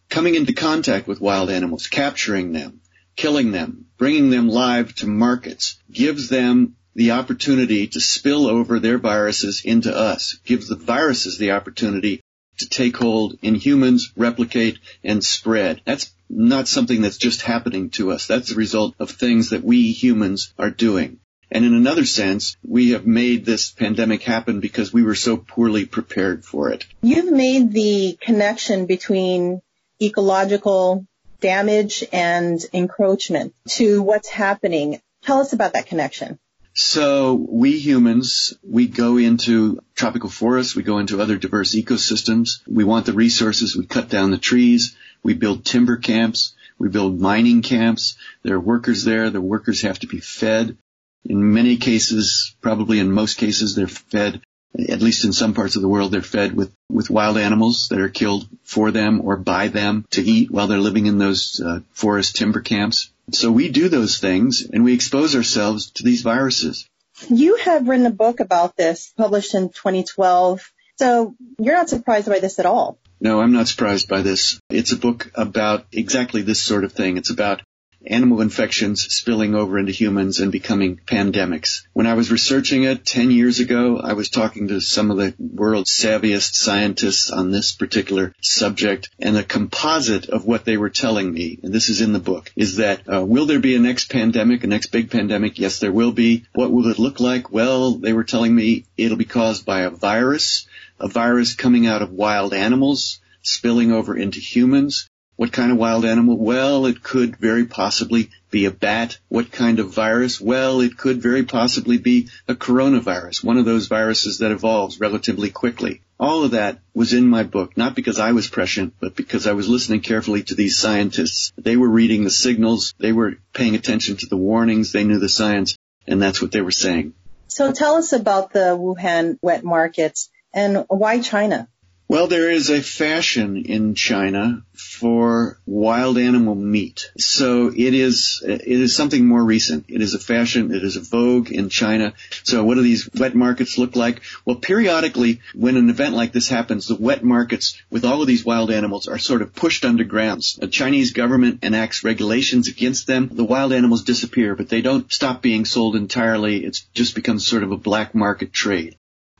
coming 0.09 0.35
into 0.35 0.53
contact 0.53 1.07
with 1.07 1.21
wild 1.21 1.49
animals, 1.49 1.87
capturing 1.87 2.51
them, 2.51 2.81
killing 3.15 3.51
them, 3.51 3.85
bringing 3.97 4.29
them 4.29 4.49
live 4.49 4.93
to 4.95 5.07
markets, 5.07 5.77
gives 5.91 6.29
them 6.29 6.75
the 6.95 7.11
opportunity 7.11 7.87
to 7.87 7.99
spill 7.99 8.47
over 8.47 8.79
their 8.79 8.97
viruses 8.97 9.61
into 9.63 9.95
us, 9.95 10.37
gives 10.45 10.67
the 10.67 10.75
viruses 10.75 11.37
the 11.37 11.51
opportunity 11.51 12.21
to 12.57 12.69
take 12.69 12.95
hold 12.95 13.37
in 13.41 13.55
humans, 13.55 14.11
replicate, 14.15 14.79
and 15.03 15.23
spread. 15.23 15.81
That's 15.85 16.11
not 16.29 16.67
something 16.67 17.01
that's 17.01 17.17
just 17.17 17.41
happening 17.41 17.89
to 17.91 18.11
us. 18.11 18.27
That's 18.27 18.49
the 18.49 18.55
result 18.55 18.95
of 18.99 19.11
things 19.11 19.49
that 19.49 19.63
we 19.63 19.91
humans 19.91 20.53
are 20.57 20.71
doing. 20.71 21.19
And 21.51 21.63
in 21.63 21.73
another 21.73 22.05
sense, 22.05 22.57
we 22.67 22.91
have 22.91 23.05
made 23.05 23.45
this 23.45 23.71
pandemic 23.71 24.23
happen 24.23 24.59
because 24.59 24.91
we 24.91 25.03
were 25.03 25.15
so 25.15 25.37
poorly 25.37 25.85
prepared 25.85 26.43
for 26.43 26.71
it. 26.71 26.85
You've 27.01 27.31
made 27.31 27.71
the 27.71 28.17
connection 28.19 28.85
between 28.87 29.61
ecological 30.01 31.05
damage 31.39 32.03
and 32.11 32.59
encroachment 32.73 33.53
to 33.69 34.01
what's 34.01 34.29
happening. 34.29 35.01
Tell 35.23 35.39
us 35.39 35.53
about 35.53 35.73
that 35.73 35.87
connection. 35.87 36.39
So 36.73 37.35
we 37.35 37.79
humans, 37.79 38.53
we 38.61 38.87
go 38.87 39.17
into 39.17 39.79
tropical 39.95 40.29
forests, 40.29 40.75
we 40.75 40.83
go 40.83 40.97
into 40.97 41.21
other 41.21 41.37
diverse 41.37 41.73
ecosystems. 41.73 42.59
We 42.67 42.83
want 42.83 43.05
the 43.05 43.13
resources, 43.13 43.77
we 43.77 43.85
cut 43.85 44.09
down 44.09 44.31
the 44.31 44.37
trees, 44.37 44.97
we 45.23 45.35
build 45.35 45.63
timber 45.63 45.95
camps, 45.95 46.53
we 46.77 46.89
build 46.89 47.21
mining 47.21 47.61
camps. 47.61 48.17
There 48.43 48.55
are 48.55 48.59
workers 48.59 49.05
there, 49.05 49.29
the 49.29 49.39
workers 49.39 49.83
have 49.83 49.99
to 49.99 50.07
be 50.07 50.19
fed. 50.19 50.77
In 51.25 51.53
many 51.53 51.77
cases, 51.77 52.55
probably 52.61 52.99
in 52.99 53.11
most 53.11 53.37
cases, 53.37 53.75
they're 53.75 53.87
fed, 53.87 54.41
at 54.77 55.01
least 55.01 55.25
in 55.25 55.33
some 55.33 55.53
parts 55.53 55.75
of 55.75 55.81
the 55.81 55.87
world, 55.87 56.11
they're 56.11 56.21
fed 56.21 56.55
with, 56.55 56.71
with 56.89 57.09
wild 57.09 57.37
animals 57.37 57.89
that 57.89 57.99
are 57.99 58.09
killed 58.09 58.47
for 58.63 58.91
them 58.91 59.21
or 59.21 59.35
by 59.37 59.67
them 59.69 60.05
to 60.11 60.21
eat 60.21 60.51
while 60.51 60.67
they're 60.67 60.77
living 60.77 61.07
in 61.07 61.17
those 61.17 61.59
uh, 61.59 61.79
forest 61.93 62.35
timber 62.35 62.61
camps. 62.61 63.09
So 63.31 63.51
we 63.51 63.69
do 63.69 63.89
those 63.89 64.19
things 64.19 64.67
and 64.71 64.83
we 64.83 64.93
expose 64.93 65.35
ourselves 65.35 65.91
to 65.91 66.03
these 66.03 66.21
viruses. 66.21 66.87
You 67.29 67.55
have 67.57 67.87
written 67.87 68.05
a 68.05 68.11
book 68.11 68.39
about 68.39 68.75
this, 68.75 69.13
published 69.17 69.55
in 69.55 69.69
2012. 69.69 70.71
So 70.97 71.35
you're 71.57 71.75
not 71.75 71.89
surprised 71.89 72.27
by 72.27 72.39
this 72.39 72.59
at 72.59 72.65
all. 72.65 72.99
No, 73.19 73.39
I'm 73.41 73.53
not 73.53 73.67
surprised 73.67 74.07
by 74.07 74.21
this. 74.21 74.59
It's 74.69 74.91
a 74.91 74.97
book 74.97 75.31
about 75.35 75.85
exactly 75.91 76.41
this 76.41 76.61
sort 76.61 76.83
of 76.83 76.93
thing. 76.93 77.17
It's 77.17 77.29
about 77.29 77.61
animal 78.07 78.41
infections 78.41 79.01
spilling 79.13 79.55
over 79.55 79.77
into 79.77 79.91
humans 79.91 80.39
and 80.39 80.51
becoming 80.51 80.99
pandemics. 81.05 81.83
When 81.93 82.07
I 82.07 82.13
was 82.13 82.31
researching 82.31 82.83
it 82.83 83.05
10 83.05 83.31
years 83.31 83.59
ago, 83.59 83.99
I 83.99 84.13
was 84.13 84.29
talking 84.29 84.67
to 84.67 84.79
some 84.79 85.11
of 85.11 85.17
the 85.17 85.33
world's 85.39 85.91
savviest 85.91 86.55
scientists 86.55 87.31
on 87.31 87.51
this 87.51 87.73
particular 87.73 88.33
subject, 88.41 89.09
and 89.19 89.35
the 89.35 89.43
composite 89.43 90.29
of 90.29 90.45
what 90.45 90.65
they 90.65 90.77
were 90.77 90.89
telling 90.89 91.31
me, 91.31 91.59
and 91.63 91.73
this 91.73 91.89
is 91.89 92.01
in 92.01 92.13
the 92.13 92.19
book, 92.19 92.51
is 92.55 92.77
that 92.77 93.01
uh, 93.11 93.23
will 93.25 93.45
there 93.45 93.59
be 93.59 93.75
a 93.75 93.79
next 93.79 94.11
pandemic, 94.11 94.63
a 94.63 94.67
next 94.67 94.87
big 94.87 95.09
pandemic? 95.09 95.59
Yes, 95.59 95.79
there 95.79 95.91
will 95.91 96.11
be. 96.11 96.45
What 96.53 96.71
will 96.71 96.87
it 96.87 96.99
look 96.99 97.19
like? 97.19 97.51
Well, 97.51 97.91
they 97.91 98.13
were 98.13 98.23
telling 98.23 98.55
me 98.55 98.85
it'll 98.97 99.17
be 99.17 99.25
caused 99.25 99.65
by 99.65 99.81
a 99.81 99.89
virus, 99.89 100.67
a 100.99 101.07
virus 101.07 101.55
coming 101.55 101.87
out 101.87 102.01
of 102.01 102.11
wild 102.11 102.53
animals, 102.53 103.19
spilling 103.41 103.91
over 103.91 104.15
into 104.15 104.39
humans. 104.39 105.07
What 105.37 105.51
kind 105.51 105.71
of 105.71 105.77
wild 105.77 106.05
animal? 106.05 106.37
Well, 106.37 106.85
it 106.85 107.03
could 107.03 107.35
very 107.35 107.65
possibly 107.65 108.29
be 108.51 108.65
a 108.65 108.71
bat. 108.71 109.17
What 109.27 109.51
kind 109.51 109.79
of 109.79 109.93
virus? 109.93 110.39
Well, 110.39 110.79
it 110.79 110.97
could 110.97 111.21
very 111.21 111.43
possibly 111.43 111.97
be 111.97 112.29
a 112.47 112.55
coronavirus, 112.55 113.43
one 113.43 113.57
of 113.57 113.65
those 113.65 113.87
viruses 113.87 114.39
that 114.39 114.51
evolves 114.51 114.99
relatively 114.99 115.49
quickly. 115.49 116.01
All 116.17 116.45
of 116.45 116.51
that 116.51 116.79
was 116.93 117.11
in 117.11 117.27
my 117.27 117.43
book, 117.43 117.75
not 117.75 117.95
because 117.95 118.17
I 118.17 118.31
was 118.31 118.47
prescient, 118.47 118.93
but 119.01 119.17
because 119.17 119.45
I 119.45 119.51
was 119.51 119.67
listening 119.67 119.99
carefully 119.99 120.43
to 120.43 120.55
these 120.55 120.77
scientists. 120.77 121.51
They 121.57 121.75
were 121.75 121.89
reading 121.89 122.23
the 122.23 122.29
signals, 122.29 122.93
they 122.97 123.11
were 123.11 123.35
paying 123.51 123.75
attention 123.75 124.15
to 124.17 124.27
the 124.27 124.37
warnings, 124.37 124.93
they 124.93 125.03
knew 125.03 125.19
the 125.19 125.27
science, 125.27 125.77
and 126.07 126.21
that's 126.21 126.41
what 126.41 126.53
they 126.53 126.61
were 126.61 126.71
saying. 126.71 127.13
So 127.47 127.73
tell 127.73 127.95
us 127.95 128.13
about 128.13 128.53
the 128.53 128.77
Wuhan 128.77 129.37
wet 129.41 129.65
markets 129.65 130.29
and 130.53 130.85
why 130.87 131.19
China? 131.19 131.67
Well, 132.07 132.27
there 132.27 132.51
is 132.51 132.69
a 132.69 132.83
fashion 132.83 133.63
in 133.65 133.95
China 133.95 134.63
for 134.73 135.57
wild 135.65 136.19
animal 136.19 136.53
meat. 136.53 137.11
So 137.17 137.71
it 137.75 137.95
is, 137.95 138.43
it 138.45 138.61
is 138.61 138.95
something 138.95 139.25
more 139.25 139.43
recent. 139.43 139.85
It 139.87 140.01
is 140.01 140.13
a 140.13 140.19
fashion. 140.19 140.71
It 140.71 140.83
is 140.83 140.97
a 140.97 141.01
vogue 141.01 141.51
in 141.51 141.69
China. 141.69 142.13
So 142.43 142.63
what 142.63 142.75
do 142.75 142.83
these 142.83 143.09
wet 143.15 143.33
markets 143.33 143.79
look 143.79 143.95
like? 143.95 144.21
Well, 144.45 144.57
periodically 144.57 145.41
when 145.55 145.77
an 145.77 145.89
event 145.89 146.13
like 146.13 146.31
this 146.31 146.47
happens, 146.47 146.87
the 146.87 146.95
wet 146.95 147.23
markets 147.23 147.81
with 147.89 148.05
all 148.05 148.21
of 148.21 148.27
these 148.27 148.45
wild 148.45 148.69
animals 148.69 149.07
are 149.07 149.17
sort 149.17 149.41
of 149.41 149.55
pushed 149.55 149.83
underground. 149.83 150.43
The 150.59 150.67
Chinese 150.67 151.11
government 151.11 151.63
enacts 151.63 152.03
regulations 152.03 152.67
against 152.67 153.07
them. 153.07 153.31
The 153.33 153.43
wild 153.43 153.73
animals 153.73 154.03
disappear, 154.03 154.55
but 154.55 154.69
they 154.69 154.81
don't 154.81 155.11
stop 155.11 155.41
being 155.41 155.65
sold 155.65 155.95
entirely. 155.95 156.65
It 156.65 156.77
just 156.93 157.15
becomes 157.15 157.47
sort 157.47 157.63
of 157.63 157.71
a 157.71 157.77
black 157.77 158.13
market 158.13 158.53
trade. 158.53 158.95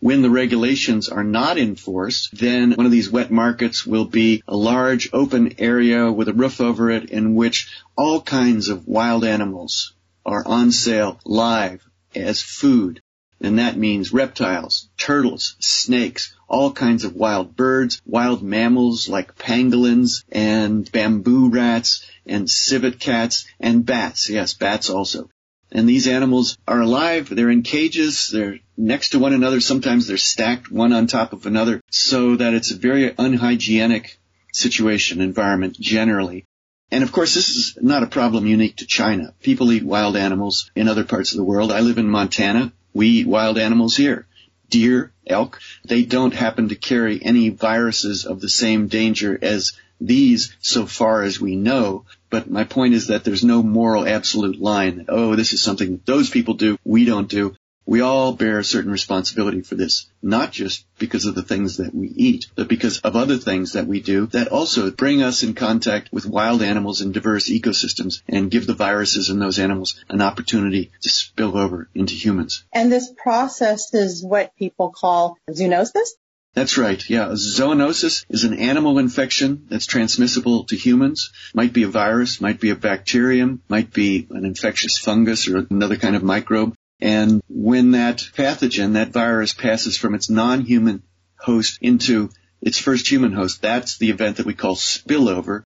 When 0.06 0.22
the 0.22 0.30
regulations 0.30 1.10
are 1.10 1.24
not 1.24 1.58
in 1.58 1.76
force, 1.76 2.30
then 2.32 2.74
one 2.74 2.86
of 2.86 2.92
these 2.92 3.10
wet 3.10 3.32
markets 3.32 3.88
will 3.88 4.06
be 4.06 4.44
a 4.48 4.56
large 4.56 5.10
open 5.12 5.56
area 5.58 6.12
with 6.12 6.28
a 6.28 6.34
roof 6.34 6.62
over 6.62 6.92
it 6.92 7.10
in 7.10 7.34
which 7.34 7.68
all 7.98 8.22
kinds 8.22 8.70
of 8.70 8.88
wild 8.88 9.26
animals 9.26 9.94
are 10.24 10.48
on 10.48 10.72
sale 10.72 11.20
live 11.26 11.84
as 12.14 12.44
food. 12.44 13.02
And 13.42 13.58
that 13.58 13.78
means 13.78 14.14
reptiles, 14.14 14.90
turtles, 14.96 15.56
snakes, 15.58 16.36
all 16.48 16.72
kinds 16.72 17.04
of 17.04 17.16
wild 17.16 17.56
birds, 17.56 18.00
wild 18.06 18.44
mammals 18.44 19.10
like 19.10 19.40
pangolins 19.40 20.24
and 20.32 20.88
bamboo 20.92 21.50
rats 21.50 22.06
and 22.28 22.48
civet 22.48 23.00
cats 23.00 23.48
and 23.60 23.84
bats. 23.84 24.30
Yes, 24.30 24.54
bats 24.54 24.88
also. 24.88 25.32
And 25.72 25.90
these 25.90 26.08
animals 26.08 26.58
are 26.68 26.82
alive. 26.82 27.30
They're 27.30 27.50
in 27.50 27.64
cages. 27.64 28.30
They're 28.30 28.60
next 28.78 29.10
to 29.10 29.20
one 29.20 29.34
another. 29.34 29.60
Sometimes 29.60 30.08
they're 30.08 30.18
stacked 30.18 30.72
one 30.72 30.94
on 30.94 31.08
top 31.08 31.34
of 31.34 31.46
another 31.46 31.82
so 31.90 32.36
that 32.36 32.54
it's 32.54 32.72
a 32.72 32.78
very 32.78 33.14
unhygienic 33.18 34.18
situation, 34.54 35.22
environment 35.22 35.78
generally. 35.80 36.46
And 36.92 37.04
of 37.04 37.12
course, 37.12 37.34
this 37.34 37.50
is 37.50 37.78
not 37.82 38.04
a 38.04 38.08
problem 38.08 38.46
unique 38.46 38.78
to 38.78 38.86
China. 38.86 39.34
People 39.42 39.72
eat 39.72 39.84
wild 39.84 40.16
animals 40.16 40.72
in 40.76 40.88
other 40.88 41.04
parts 41.04 41.32
of 41.32 41.38
the 41.38 41.44
world. 41.44 41.72
I 41.72 41.82
live 41.82 41.98
in 41.98 42.10
Montana. 42.10 42.72
We 42.94 43.08
eat 43.08 43.28
wild 43.28 43.58
animals 43.58 43.98
here. 43.98 44.28
Deer, 44.70 45.12
elk, 45.28 45.60
they 45.84 46.04
don't 46.04 46.34
happen 46.34 46.70
to 46.70 46.76
carry 46.76 47.24
any 47.24 47.50
viruses 47.50 48.26
of 48.26 48.40
the 48.40 48.50
same 48.50 48.88
danger 48.88 49.38
as 49.42 49.74
these 50.00 50.56
so 50.60 50.86
far 50.86 51.24
as 51.24 51.40
we 51.40 51.56
know. 51.56 52.06
But 52.30 52.50
my 52.50 52.64
point 52.64 52.94
is 52.94 53.08
that 53.08 53.24
there's 53.24 53.44
no 53.44 53.64
moral 53.64 54.08
absolute 54.08 54.60
line 54.60 55.06
oh, 55.08 55.36
this 55.36 55.54
is 55.54 55.62
something 55.62 56.02
those 56.06 56.30
people 56.30 56.56
do, 56.56 56.78
we 56.84 57.06
don't 57.06 57.30
do. 57.30 57.56
We 57.88 58.02
all 58.02 58.34
bear 58.34 58.58
a 58.58 58.64
certain 58.64 58.92
responsibility 58.92 59.62
for 59.62 59.76
this, 59.76 60.10
not 60.24 60.52
just 60.52 60.86
because 60.98 61.26
of 61.26 61.36
the 61.36 61.44
things 61.44 61.78
that 61.78 61.94
we 61.94 62.08
eat, 62.08 62.48
but 62.56 62.68
because 62.68 62.98
of 63.02 63.16
other 63.16 63.38
things 63.38 63.74
that 63.74 63.86
we 63.86 64.02
do 64.02 64.26
that 64.28 64.48
also 64.48 64.90
bring 64.90 65.22
us 65.22 65.44
in 65.44 65.54
contact 65.54 66.12
with 66.12 66.26
wild 66.26 66.64
animals 66.64 67.02
in 67.02 67.12
diverse 67.12 67.48
ecosystems 67.48 68.24
and 68.28 68.50
give 68.50 68.66
the 68.66 68.74
viruses 68.74 69.30
in 69.30 69.38
those 69.38 69.60
animals 69.60 70.04
an 70.10 70.24
opportunity 70.24 70.92
to 71.02 71.10
spill 71.10 71.56
over 71.56 71.88
into 71.94 72.16
humans. 72.16 72.64
And 72.74 72.92
this 72.92 73.14
process 73.16 73.94
is 73.94 74.24
what 74.24 74.56
people 74.56 74.90
call 74.90 75.38
zoonosis? 75.48 76.10
That's 76.56 76.78
right. 76.78 77.04
Yeah. 77.10 77.28
Zoonosis 77.34 78.26
is 78.30 78.46
an 78.46 78.54
animal 78.54 78.98
infection 78.98 79.68
that's 79.70 79.86
transmissible 79.86 80.64
to 80.66 80.78
humans. 80.78 81.32
Might 81.54 81.74
be 81.74 81.84
a 81.84 81.90
virus, 81.90 82.40
might 82.40 82.62
be 82.62 82.70
a 82.70 82.78
bacterium, 82.78 83.62
might 83.68 83.92
be 83.92 84.26
an 84.30 84.46
infectious 84.46 84.98
fungus 84.98 85.50
or 85.50 85.68
another 85.70 85.98
kind 85.98 86.16
of 86.16 86.24
microbe. 86.24 86.74
And 87.02 87.44
when 87.50 87.92
that 87.92 88.20
pathogen, 88.38 88.94
that 88.94 89.12
virus 89.12 89.54
passes 89.54 89.98
from 89.98 90.16
its 90.16 90.30
non-human 90.30 91.04
host 91.38 91.78
into 91.82 92.30
its 92.62 92.80
first 92.80 93.06
human 93.12 93.34
host, 93.34 93.62
that's 93.62 93.98
the 93.98 94.10
event 94.10 94.38
that 94.38 94.46
we 94.46 94.54
call 94.54 94.78
spillover. 94.78 95.64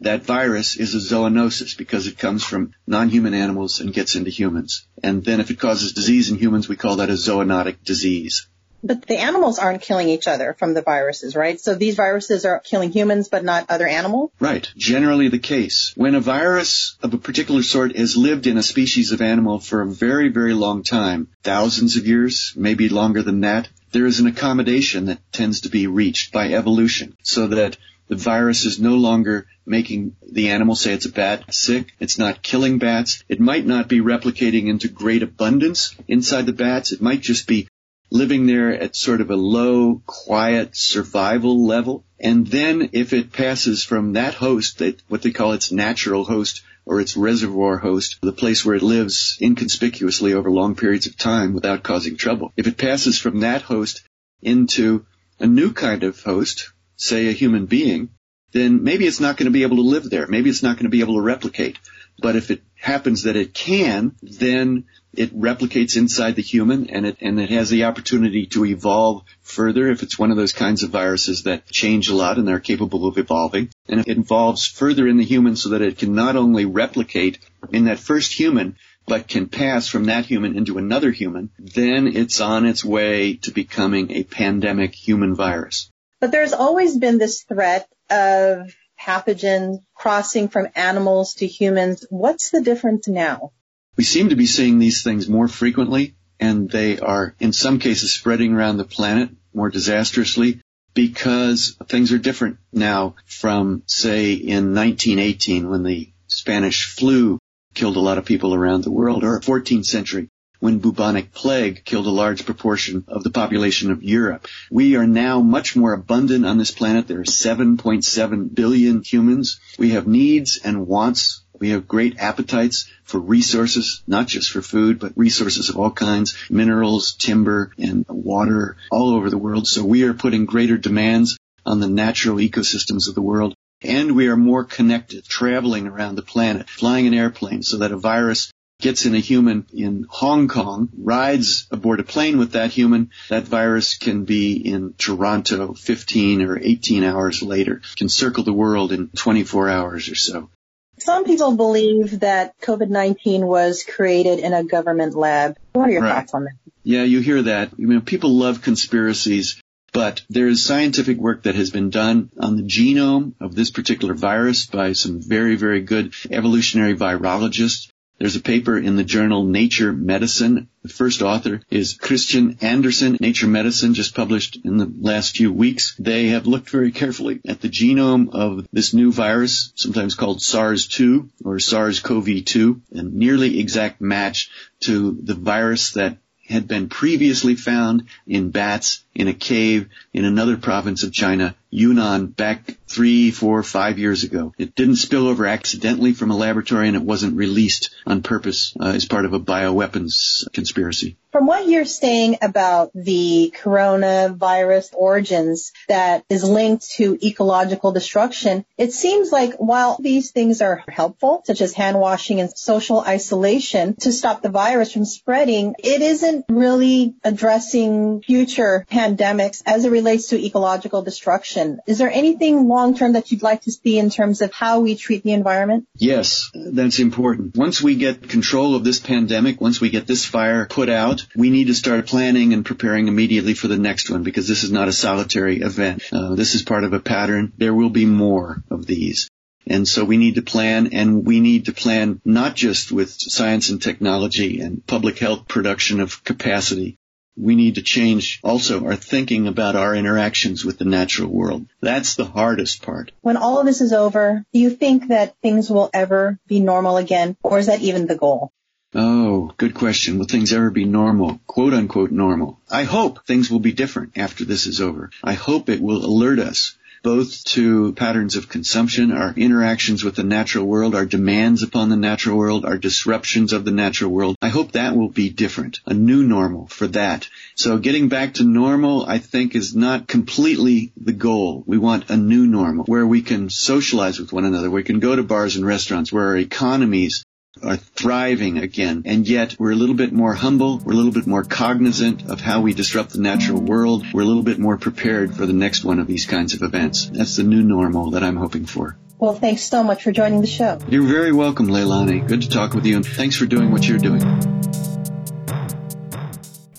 That 0.00 0.24
virus 0.24 0.76
is 0.76 0.94
a 0.94 1.14
zoonosis 1.14 1.76
because 1.76 2.06
it 2.06 2.16
comes 2.16 2.42
from 2.42 2.72
non-human 2.86 3.34
animals 3.34 3.80
and 3.80 3.92
gets 3.92 4.16
into 4.16 4.30
humans. 4.30 4.86
And 5.02 5.22
then 5.22 5.40
if 5.40 5.50
it 5.50 5.60
causes 5.60 5.92
disease 5.92 6.30
in 6.30 6.38
humans, 6.38 6.66
we 6.66 6.76
call 6.76 6.96
that 6.96 7.10
a 7.10 7.12
zoonotic 7.12 7.84
disease. 7.84 8.48
But 8.82 9.06
the 9.06 9.18
animals 9.18 9.58
aren't 9.58 9.82
killing 9.82 10.08
each 10.08 10.26
other 10.26 10.54
from 10.58 10.74
the 10.74 10.82
viruses, 10.82 11.36
right? 11.36 11.60
So 11.60 11.74
these 11.74 11.96
viruses 11.96 12.44
are 12.44 12.60
killing 12.60 12.92
humans 12.92 13.28
but 13.28 13.44
not 13.44 13.66
other 13.68 13.86
animals? 13.86 14.30
Right. 14.40 14.68
Generally 14.76 15.28
the 15.28 15.38
case. 15.38 15.92
When 15.96 16.14
a 16.14 16.20
virus 16.20 16.96
of 17.02 17.12
a 17.14 17.18
particular 17.18 17.62
sort 17.62 17.96
has 17.96 18.16
lived 18.16 18.46
in 18.46 18.56
a 18.56 18.62
species 18.62 19.12
of 19.12 19.20
animal 19.20 19.60
for 19.60 19.82
a 19.82 19.86
very, 19.86 20.28
very 20.28 20.54
long 20.54 20.82
time, 20.82 21.28
thousands 21.42 21.96
of 21.96 22.06
years, 22.06 22.52
maybe 22.56 22.88
longer 22.88 23.22
than 23.22 23.40
that, 23.40 23.68
there 23.92 24.06
is 24.06 24.20
an 24.20 24.26
accommodation 24.26 25.06
that 25.06 25.20
tends 25.32 25.62
to 25.62 25.68
be 25.68 25.86
reached 25.86 26.32
by 26.32 26.52
evolution 26.52 27.16
so 27.22 27.48
that 27.48 27.76
the 28.10 28.16
virus 28.16 28.64
is 28.64 28.80
no 28.80 28.96
longer 28.96 29.46
making 29.64 30.16
the 30.28 30.50
animal, 30.50 30.74
say 30.74 30.92
it's 30.92 31.06
a 31.06 31.12
bat, 31.12 31.54
sick. 31.54 31.92
It's 32.00 32.18
not 32.18 32.42
killing 32.42 32.78
bats. 32.78 33.22
It 33.28 33.38
might 33.38 33.64
not 33.64 33.86
be 33.86 34.00
replicating 34.00 34.66
into 34.66 34.88
great 34.88 35.22
abundance 35.22 35.94
inside 36.08 36.46
the 36.46 36.52
bats. 36.52 36.90
It 36.90 37.00
might 37.00 37.20
just 37.20 37.46
be 37.46 37.68
living 38.10 38.46
there 38.46 38.72
at 38.72 38.96
sort 38.96 39.20
of 39.20 39.30
a 39.30 39.36
low, 39.36 40.02
quiet 40.06 40.76
survival 40.76 41.66
level. 41.66 42.04
And 42.18 42.46
then 42.46 42.90
if 42.92 43.12
it 43.12 43.32
passes 43.32 43.84
from 43.84 44.14
that 44.14 44.34
host, 44.34 44.78
that 44.78 45.00
what 45.08 45.22
they 45.22 45.30
call 45.30 45.52
its 45.52 45.72
natural 45.72 46.24
host 46.24 46.62
or 46.84 47.00
its 47.00 47.16
reservoir 47.16 47.78
host, 47.78 48.18
the 48.20 48.32
place 48.32 48.64
where 48.64 48.74
it 48.74 48.82
lives 48.82 49.38
inconspicuously 49.40 50.34
over 50.34 50.50
long 50.50 50.74
periods 50.74 51.06
of 51.06 51.16
time 51.16 51.52
without 51.54 51.82
causing 51.82 52.16
trouble. 52.16 52.52
If 52.56 52.66
it 52.66 52.76
passes 52.76 53.18
from 53.18 53.40
that 53.40 53.62
host 53.62 54.02
into 54.42 55.06
a 55.38 55.46
new 55.46 55.72
kind 55.72 56.02
of 56.02 56.20
host, 56.22 56.72
say 56.96 57.28
a 57.28 57.32
human 57.32 57.66
being, 57.66 58.10
then 58.52 58.82
maybe 58.82 59.06
it's 59.06 59.20
not 59.20 59.36
going 59.36 59.46
to 59.46 59.52
be 59.52 59.62
able 59.62 59.76
to 59.76 59.82
live 59.82 60.10
there. 60.10 60.26
Maybe 60.26 60.50
it's 60.50 60.62
not 60.62 60.76
going 60.76 60.84
to 60.84 60.90
be 60.90 61.00
able 61.00 61.14
to 61.14 61.20
replicate. 61.20 61.78
But 62.20 62.36
if 62.36 62.50
it 62.50 62.62
happens 62.76 63.22
that 63.24 63.36
it 63.36 63.54
can, 63.54 64.14
then 64.22 64.84
it 65.12 65.38
replicates 65.38 65.96
inside 65.96 66.36
the 66.36 66.42
human 66.42 66.88
and 66.90 67.06
it, 67.06 67.18
and 67.20 67.40
it 67.40 67.50
has 67.50 67.70
the 67.70 67.84
opportunity 67.84 68.46
to 68.46 68.64
evolve 68.64 69.22
further 69.42 69.90
if 69.90 70.02
it's 70.02 70.18
one 70.18 70.30
of 70.30 70.36
those 70.36 70.52
kinds 70.52 70.82
of 70.82 70.90
viruses 70.90 71.44
that 71.44 71.66
change 71.66 72.08
a 72.08 72.14
lot 72.14 72.38
and 72.38 72.46
they're 72.46 72.60
capable 72.60 73.06
of 73.06 73.18
evolving. 73.18 73.70
And 73.88 74.00
it 74.00 74.08
evolves 74.08 74.66
further 74.66 75.08
in 75.08 75.16
the 75.16 75.24
human 75.24 75.56
so 75.56 75.70
that 75.70 75.82
it 75.82 75.98
can 75.98 76.14
not 76.14 76.36
only 76.36 76.64
replicate 76.64 77.38
in 77.72 77.86
that 77.86 77.98
first 77.98 78.32
human, 78.32 78.76
but 79.06 79.26
can 79.26 79.48
pass 79.48 79.88
from 79.88 80.04
that 80.04 80.26
human 80.26 80.56
into 80.56 80.78
another 80.78 81.10
human, 81.10 81.50
then 81.58 82.06
it's 82.06 82.40
on 82.40 82.66
its 82.66 82.84
way 82.84 83.34
to 83.42 83.50
becoming 83.50 84.12
a 84.12 84.22
pandemic 84.22 84.94
human 84.94 85.34
virus. 85.34 85.90
But 86.20 86.30
there's 86.30 86.52
always 86.52 86.96
been 86.96 87.18
this 87.18 87.42
threat 87.42 87.88
of 88.10 88.72
pathogens 89.00 89.82
crossing 89.94 90.48
from 90.48 90.68
animals 90.74 91.34
to 91.34 91.46
humans. 91.46 92.04
What's 92.10 92.50
the 92.50 92.60
difference 92.60 93.08
now? 93.08 93.52
We 93.96 94.04
seem 94.04 94.28
to 94.30 94.36
be 94.36 94.46
seeing 94.46 94.78
these 94.78 95.02
things 95.02 95.28
more 95.28 95.48
frequently, 95.48 96.14
and 96.38 96.70
they 96.70 96.98
are 96.98 97.34
in 97.40 97.52
some 97.52 97.78
cases 97.78 98.12
spreading 98.12 98.52
around 98.52 98.76
the 98.76 98.84
planet 98.84 99.30
more 99.52 99.70
disastrously 99.70 100.60
because 100.94 101.76
things 101.86 102.12
are 102.12 102.18
different 102.18 102.58
now 102.72 103.14
from, 103.26 103.82
say, 103.86 104.32
in 104.32 104.74
1918 104.74 105.68
when 105.68 105.82
the 105.82 106.12
Spanish 106.26 106.86
flu 106.86 107.38
killed 107.74 107.96
a 107.96 108.00
lot 108.00 108.18
of 108.18 108.24
people 108.24 108.54
around 108.54 108.82
the 108.82 108.90
world, 108.90 109.22
or 109.24 109.40
14th 109.40 109.86
century 109.86 110.28
when 110.60 110.78
bubonic 110.78 111.32
plague 111.32 111.84
killed 111.84 112.06
a 112.06 112.10
large 112.10 112.44
proportion 112.44 113.04
of 113.08 113.24
the 113.24 113.30
population 113.30 113.90
of 113.90 114.02
Europe. 114.02 114.46
We 114.70 114.96
are 114.96 115.06
now 115.06 115.40
much 115.40 115.74
more 115.74 115.92
abundant 115.92 116.46
on 116.46 116.58
this 116.58 116.70
planet. 116.70 117.08
There 117.08 117.20
are 117.20 117.24
7.7 117.24 118.54
billion 118.54 119.02
humans. 119.02 119.58
We 119.78 119.90
have 119.90 120.06
needs 120.06 120.60
and 120.62 120.86
wants. 120.86 121.42
We 121.58 121.70
have 121.70 121.88
great 121.88 122.18
appetites 122.18 122.90
for 123.04 123.18
resources, 123.18 124.02
not 124.06 124.28
just 124.28 124.50
for 124.50 124.62
food, 124.62 124.98
but 124.98 125.12
resources 125.16 125.68
of 125.68 125.76
all 125.76 125.90
kinds, 125.90 126.36
minerals, 126.48 127.14
timber, 127.14 127.72
and 127.76 128.06
water 128.08 128.76
all 128.90 129.10
over 129.10 129.28
the 129.28 129.38
world. 129.38 129.66
So 129.66 129.84
we 129.84 130.04
are 130.04 130.14
putting 130.14 130.46
greater 130.46 130.78
demands 130.78 131.36
on 131.66 131.80
the 131.80 131.88
natural 131.88 132.36
ecosystems 132.36 133.08
of 133.08 133.14
the 133.14 133.22
world. 133.22 133.54
And 133.82 134.14
we 134.14 134.28
are 134.28 134.36
more 134.36 134.64
connected, 134.64 135.24
traveling 135.24 135.86
around 135.86 136.16
the 136.16 136.22
planet, 136.22 136.68
flying 136.68 137.06
in 137.06 137.14
airplanes 137.14 137.68
so 137.68 137.78
that 137.78 137.92
a 137.92 137.98
virus 137.98 138.50
gets 138.80 139.06
in 139.06 139.14
a 139.14 139.20
human 139.20 139.66
in 139.72 140.06
Hong 140.08 140.48
Kong, 140.48 140.88
rides 140.98 141.66
aboard 141.70 142.00
a 142.00 142.04
plane 142.04 142.38
with 142.38 142.52
that 142.52 142.70
human, 142.70 143.10
that 143.28 143.44
virus 143.44 143.96
can 143.96 144.24
be 144.24 144.54
in 144.54 144.94
Toronto 144.94 145.74
15 145.74 146.42
or 146.42 146.58
18 146.58 147.04
hours 147.04 147.42
later, 147.42 147.82
can 147.96 148.08
circle 148.08 148.44
the 148.44 148.52
world 148.52 148.92
in 148.92 149.08
24 149.08 149.68
hours 149.68 150.08
or 150.08 150.14
so. 150.14 150.50
Some 150.98 151.24
people 151.24 151.56
believe 151.56 152.20
that 152.20 152.58
COVID-19 152.60 153.40
was 153.40 153.84
created 153.84 154.38
in 154.38 154.52
a 154.52 154.64
government 154.64 155.14
lab. 155.14 155.56
What 155.72 155.88
are 155.88 155.92
your 155.92 156.02
right. 156.02 156.16
thoughts 156.16 156.34
on 156.34 156.44
that? 156.44 156.52
Yeah, 156.82 157.04
you 157.04 157.20
hear 157.20 157.42
that. 157.42 157.78
You 157.78 157.86
know, 157.86 158.00
people 158.00 158.30
love 158.30 158.60
conspiracies, 158.60 159.62
but 159.92 160.22
there's 160.28 160.62
scientific 160.62 161.18
work 161.18 161.44
that 161.44 161.54
has 161.54 161.70
been 161.70 161.90
done 161.90 162.30
on 162.38 162.56
the 162.56 162.62
genome 162.62 163.32
of 163.40 163.54
this 163.54 163.70
particular 163.70 164.14
virus 164.14 164.66
by 164.66 164.92
some 164.92 165.20
very, 165.20 165.56
very 165.56 165.80
good 165.80 166.14
evolutionary 166.30 166.94
virologists. 166.94 167.89
There's 168.20 168.36
a 168.36 168.40
paper 168.40 168.76
in 168.76 168.96
the 168.96 169.02
journal 169.02 169.44
Nature 169.44 169.94
Medicine. 169.94 170.68
The 170.82 170.90
first 170.90 171.22
author 171.22 171.62
is 171.70 171.94
Christian 171.94 172.58
Andersen, 172.60 173.16
Nature 173.18 173.46
Medicine, 173.46 173.94
just 173.94 174.14
published 174.14 174.58
in 174.62 174.76
the 174.76 174.92
last 175.00 175.38
few 175.38 175.50
weeks. 175.50 175.96
They 175.98 176.28
have 176.28 176.46
looked 176.46 176.68
very 176.68 176.92
carefully 176.92 177.40
at 177.48 177.62
the 177.62 177.70
genome 177.70 178.28
of 178.34 178.66
this 178.74 178.92
new 178.92 179.10
virus, 179.10 179.72
sometimes 179.74 180.16
called 180.16 180.42
SARS-2 180.42 181.30
or 181.46 181.58
SARS-CoV-2, 181.58 182.80
a 182.92 183.02
nearly 183.02 183.58
exact 183.58 184.02
match 184.02 184.50
to 184.80 185.16
the 185.22 185.34
virus 185.34 185.92
that 185.92 186.18
had 186.46 186.68
been 186.68 186.90
previously 186.90 187.54
found 187.54 188.04
in 188.26 188.50
bats 188.50 189.02
in 189.14 189.28
a 189.28 189.34
cave 189.34 189.88
in 190.12 190.24
another 190.24 190.56
province 190.56 191.02
of 191.02 191.12
China, 191.12 191.54
Yunnan, 191.70 192.26
back 192.26 192.76
three, 192.86 193.30
four, 193.30 193.62
five 193.62 193.98
years 193.98 194.24
ago. 194.24 194.52
It 194.58 194.74
didn't 194.74 194.96
spill 194.96 195.28
over 195.28 195.46
accidentally 195.46 196.12
from 196.12 196.30
a 196.30 196.36
laboratory 196.36 196.88
and 196.88 196.96
it 196.96 197.02
wasn't 197.02 197.36
released 197.36 197.90
on 198.06 198.22
purpose 198.22 198.74
uh, 198.80 198.86
as 198.86 199.04
part 199.04 199.24
of 199.24 199.32
a 199.32 199.40
bioweapons 199.40 200.50
conspiracy. 200.52 201.16
From 201.30 201.46
what 201.46 201.68
you're 201.68 201.84
saying 201.84 202.38
about 202.42 202.90
the 202.92 203.54
coronavirus 203.56 204.92
origins 204.94 205.72
that 205.86 206.24
is 206.28 206.42
linked 206.42 206.90
to 206.92 207.16
ecological 207.24 207.92
destruction, 207.92 208.64
it 208.76 208.92
seems 208.92 209.30
like 209.30 209.54
while 209.54 209.96
these 210.00 210.32
things 210.32 210.60
are 210.60 210.82
helpful, 210.88 211.42
such 211.44 211.60
as 211.60 211.72
hand 211.72 212.00
washing 212.00 212.40
and 212.40 212.50
social 212.50 213.00
isolation 213.00 213.94
to 214.00 214.10
stop 214.10 214.42
the 214.42 214.48
virus 214.48 214.92
from 214.92 215.04
spreading, 215.04 215.76
it 215.78 216.02
isn't 216.02 216.46
really 216.48 217.14
addressing 217.22 218.22
future 218.22 218.84
pandemics 219.00 219.62
as 219.64 219.84
it 219.84 219.90
relates 219.90 220.28
to 220.28 220.44
ecological 220.44 221.02
destruction. 221.02 221.80
Is 221.86 221.98
there 221.98 222.10
anything 222.10 222.68
long 222.68 222.96
term 222.96 223.14
that 223.14 223.30
you'd 223.30 223.42
like 223.42 223.62
to 223.62 223.72
see 223.72 223.98
in 223.98 224.10
terms 224.10 224.42
of 224.42 224.52
how 224.52 224.80
we 224.80 224.94
treat 224.94 225.22
the 225.22 225.32
environment? 225.32 225.86
Yes, 225.94 226.50
that's 226.54 226.98
important. 226.98 227.56
Once 227.56 227.80
we 227.80 227.94
get 227.94 228.28
control 228.28 228.74
of 228.74 228.84
this 228.84 229.00
pandemic, 229.00 229.60
once 229.60 229.80
we 229.80 229.90
get 229.90 230.06
this 230.06 230.24
fire 230.24 230.66
put 230.66 230.90
out, 230.90 231.26
we 231.34 231.50
need 231.50 231.68
to 231.68 231.74
start 231.74 232.06
planning 232.06 232.52
and 232.52 232.64
preparing 232.64 233.08
immediately 233.08 233.54
for 233.54 233.68
the 233.68 233.78
next 233.78 234.10
one 234.10 234.22
because 234.22 234.46
this 234.46 234.64
is 234.64 234.70
not 234.70 234.88
a 234.88 234.92
solitary 234.92 235.60
event. 235.60 236.02
Uh, 236.12 236.34
this 236.34 236.54
is 236.54 236.62
part 236.62 236.84
of 236.84 236.92
a 236.92 237.00
pattern. 237.00 237.52
There 237.56 237.74
will 237.74 237.90
be 237.90 238.04
more 238.04 238.62
of 238.70 238.86
these. 238.86 239.30
And 239.66 239.86
so 239.86 240.04
we 240.04 240.16
need 240.16 240.34
to 240.34 240.42
plan 240.42 240.88
and 240.92 241.26
we 241.26 241.40
need 241.40 241.66
to 241.66 241.72
plan 241.72 242.20
not 242.24 242.56
just 242.56 242.90
with 242.90 243.10
science 243.10 243.68
and 243.68 243.80
technology 243.80 244.60
and 244.60 244.84
public 244.86 245.18
health 245.18 245.46
production 245.48 246.00
of 246.00 246.24
capacity, 246.24 246.98
we 247.36 247.54
need 247.54 247.76
to 247.76 247.82
change 247.82 248.40
also 248.42 248.84
our 248.86 248.96
thinking 248.96 249.46
about 249.46 249.76
our 249.76 249.94
interactions 249.94 250.64
with 250.64 250.78
the 250.78 250.84
natural 250.84 251.30
world. 251.30 251.66
That's 251.80 252.14
the 252.14 252.24
hardest 252.24 252.82
part. 252.82 253.12
When 253.22 253.36
all 253.36 253.60
of 253.60 253.66
this 253.66 253.80
is 253.80 253.92
over, 253.92 254.44
do 254.52 254.58
you 254.58 254.70
think 254.70 255.08
that 255.08 255.36
things 255.42 255.70
will 255.70 255.90
ever 255.94 256.38
be 256.46 256.60
normal 256.60 256.96
again, 256.96 257.36
or 257.42 257.58
is 257.58 257.66
that 257.66 257.80
even 257.80 258.06
the 258.06 258.16
goal? 258.16 258.52
Oh, 258.92 259.52
good 259.56 259.74
question. 259.74 260.18
Will 260.18 260.26
things 260.26 260.52
ever 260.52 260.70
be 260.70 260.84
normal? 260.84 261.40
Quote 261.46 261.74
unquote 261.74 262.10
normal. 262.10 262.60
I 262.68 262.82
hope 262.82 263.24
things 263.24 263.48
will 263.48 263.60
be 263.60 263.72
different 263.72 264.18
after 264.18 264.44
this 264.44 264.66
is 264.66 264.80
over. 264.80 265.10
I 265.22 265.34
hope 265.34 265.68
it 265.68 265.80
will 265.80 266.04
alert 266.04 266.40
us 266.40 266.76
both 267.02 267.44
to 267.44 267.92
patterns 267.94 268.36
of 268.36 268.48
consumption, 268.48 269.12
our 269.12 269.32
interactions 269.34 270.04
with 270.04 270.16
the 270.16 270.22
natural 270.22 270.66
world, 270.66 270.94
our 270.94 271.06
demands 271.06 271.62
upon 271.62 271.88
the 271.88 271.96
natural 271.96 272.36
world, 272.36 272.64
our 272.64 272.78
disruptions 272.78 273.52
of 273.52 273.64
the 273.64 273.70
natural 273.70 274.10
world. 274.10 274.36
I 274.42 274.48
hope 274.48 274.72
that 274.72 274.96
will 274.96 275.08
be 275.08 275.30
different, 275.30 275.80
a 275.86 275.94
new 275.94 276.22
normal 276.22 276.66
for 276.68 276.86
that. 276.88 277.28
So 277.54 277.78
getting 277.78 278.08
back 278.08 278.34
to 278.34 278.44
normal, 278.44 279.04
I 279.06 279.18
think 279.18 279.54
is 279.54 279.74
not 279.74 280.06
completely 280.06 280.92
the 280.96 281.12
goal. 281.12 281.62
We 281.66 281.78
want 281.78 282.10
a 282.10 282.16
new 282.16 282.46
normal 282.46 282.84
where 282.84 283.06
we 283.06 283.22
can 283.22 283.50
socialize 283.50 284.18
with 284.18 284.32
one 284.32 284.44
another. 284.44 284.70
We 284.70 284.82
can 284.82 285.00
go 285.00 285.16
to 285.16 285.22
bars 285.22 285.56
and 285.56 285.66
restaurants 285.66 286.12
where 286.12 286.26
our 286.28 286.36
economies 286.36 287.24
are 287.62 287.76
thriving 287.76 288.58
again. 288.58 289.02
And 289.06 289.28
yet 289.28 289.56
we're 289.58 289.72
a 289.72 289.76
little 289.76 289.94
bit 289.94 290.12
more 290.12 290.34
humble. 290.34 290.78
We're 290.78 290.92
a 290.92 290.96
little 290.96 291.12
bit 291.12 291.26
more 291.26 291.44
cognizant 291.44 292.28
of 292.30 292.40
how 292.40 292.60
we 292.60 292.74
disrupt 292.74 293.10
the 293.10 293.20
natural 293.20 293.60
world. 293.60 294.06
We're 294.12 294.22
a 294.22 294.26
little 294.26 294.42
bit 294.42 294.58
more 294.58 294.76
prepared 294.76 295.34
for 295.34 295.46
the 295.46 295.52
next 295.52 295.84
one 295.84 295.98
of 295.98 296.06
these 296.06 296.26
kinds 296.26 296.54
of 296.54 296.62
events. 296.62 297.10
That's 297.12 297.36
the 297.36 297.42
new 297.42 297.62
normal 297.62 298.12
that 298.12 298.22
I'm 298.22 298.36
hoping 298.36 298.66
for. 298.66 298.96
Well, 299.18 299.34
thanks 299.34 299.62
so 299.62 299.82
much 299.82 300.02
for 300.02 300.12
joining 300.12 300.40
the 300.40 300.46
show. 300.46 300.78
You're 300.88 301.06
very 301.06 301.32
welcome, 301.32 301.66
Leilani. 301.66 302.26
Good 302.26 302.42
to 302.42 302.48
talk 302.48 302.72
with 302.72 302.86
you 302.86 302.96
and 302.96 303.04
thanks 303.04 303.36
for 303.36 303.46
doing 303.46 303.70
what 303.70 303.86
you're 303.86 303.98
doing. 303.98 304.20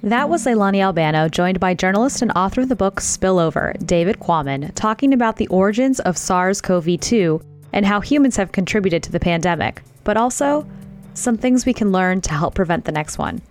That 0.03 0.29
was 0.29 0.45
Leilani 0.45 0.83
Albano, 0.83 1.29
joined 1.29 1.59
by 1.59 1.75
journalist 1.75 2.23
and 2.23 2.31
author 2.31 2.61
of 2.61 2.69
the 2.69 2.75
book 2.75 2.95
Spillover, 3.01 3.77
David 3.85 4.19
Quammen, 4.19 4.73
talking 4.73 5.13
about 5.13 5.35
the 5.35 5.47
origins 5.47 5.99
of 5.99 6.17
SARS 6.17 6.59
CoV 6.59 6.99
2 6.99 7.39
and 7.73 7.85
how 7.85 7.99
humans 7.99 8.37
have 8.37 8.51
contributed 8.51 9.03
to 9.03 9.11
the 9.11 9.19
pandemic 9.19 9.83
but 10.03 10.17
also 10.17 10.67
some 11.13 11.37
things 11.37 11.65
we 11.65 11.73
can 11.73 11.91
learn 11.91 12.21
to 12.21 12.31
help 12.31 12.55
prevent 12.55 12.85
the 12.85 12.91
next 12.91 13.17
one. 13.17 13.41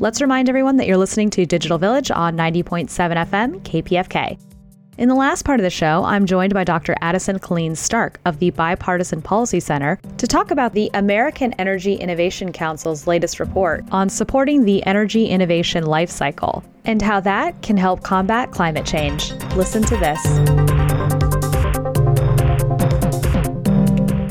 Let's 0.00 0.20
remind 0.20 0.48
everyone 0.48 0.76
that 0.76 0.86
you're 0.86 0.96
listening 0.96 1.30
to 1.30 1.46
Digital 1.46 1.78
Village 1.78 2.10
on 2.10 2.36
90.7 2.36 2.88
FM 2.88 3.60
KPFK. 3.60 4.38
In 4.96 5.08
the 5.08 5.14
last 5.16 5.44
part 5.44 5.58
of 5.58 5.64
the 5.64 5.70
show, 5.70 6.04
I'm 6.04 6.24
joined 6.24 6.54
by 6.54 6.62
Dr. 6.62 6.94
Addison 7.00 7.40
Killean 7.40 7.76
Stark 7.76 8.20
of 8.26 8.38
the 8.38 8.50
Bipartisan 8.50 9.20
Policy 9.22 9.58
Center 9.58 9.98
to 10.18 10.26
talk 10.28 10.52
about 10.52 10.72
the 10.72 10.88
American 10.94 11.52
Energy 11.54 11.94
Innovation 11.94 12.52
Council's 12.52 13.08
latest 13.08 13.40
report 13.40 13.84
on 13.90 14.08
supporting 14.08 14.64
the 14.64 14.86
energy 14.86 15.26
innovation 15.26 15.84
life 15.84 16.10
cycle 16.10 16.62
and 16.84 17.02
how 17.02 17.18
that 17.20 17.60
can 17.60 17.76
help 17.76 18.04
combat 18.04 18.52
climate 18.52 18.86
change. 18.86 19.32
Listen 19.56 19.82
to 19.82 19.96
this. 19.96 20.73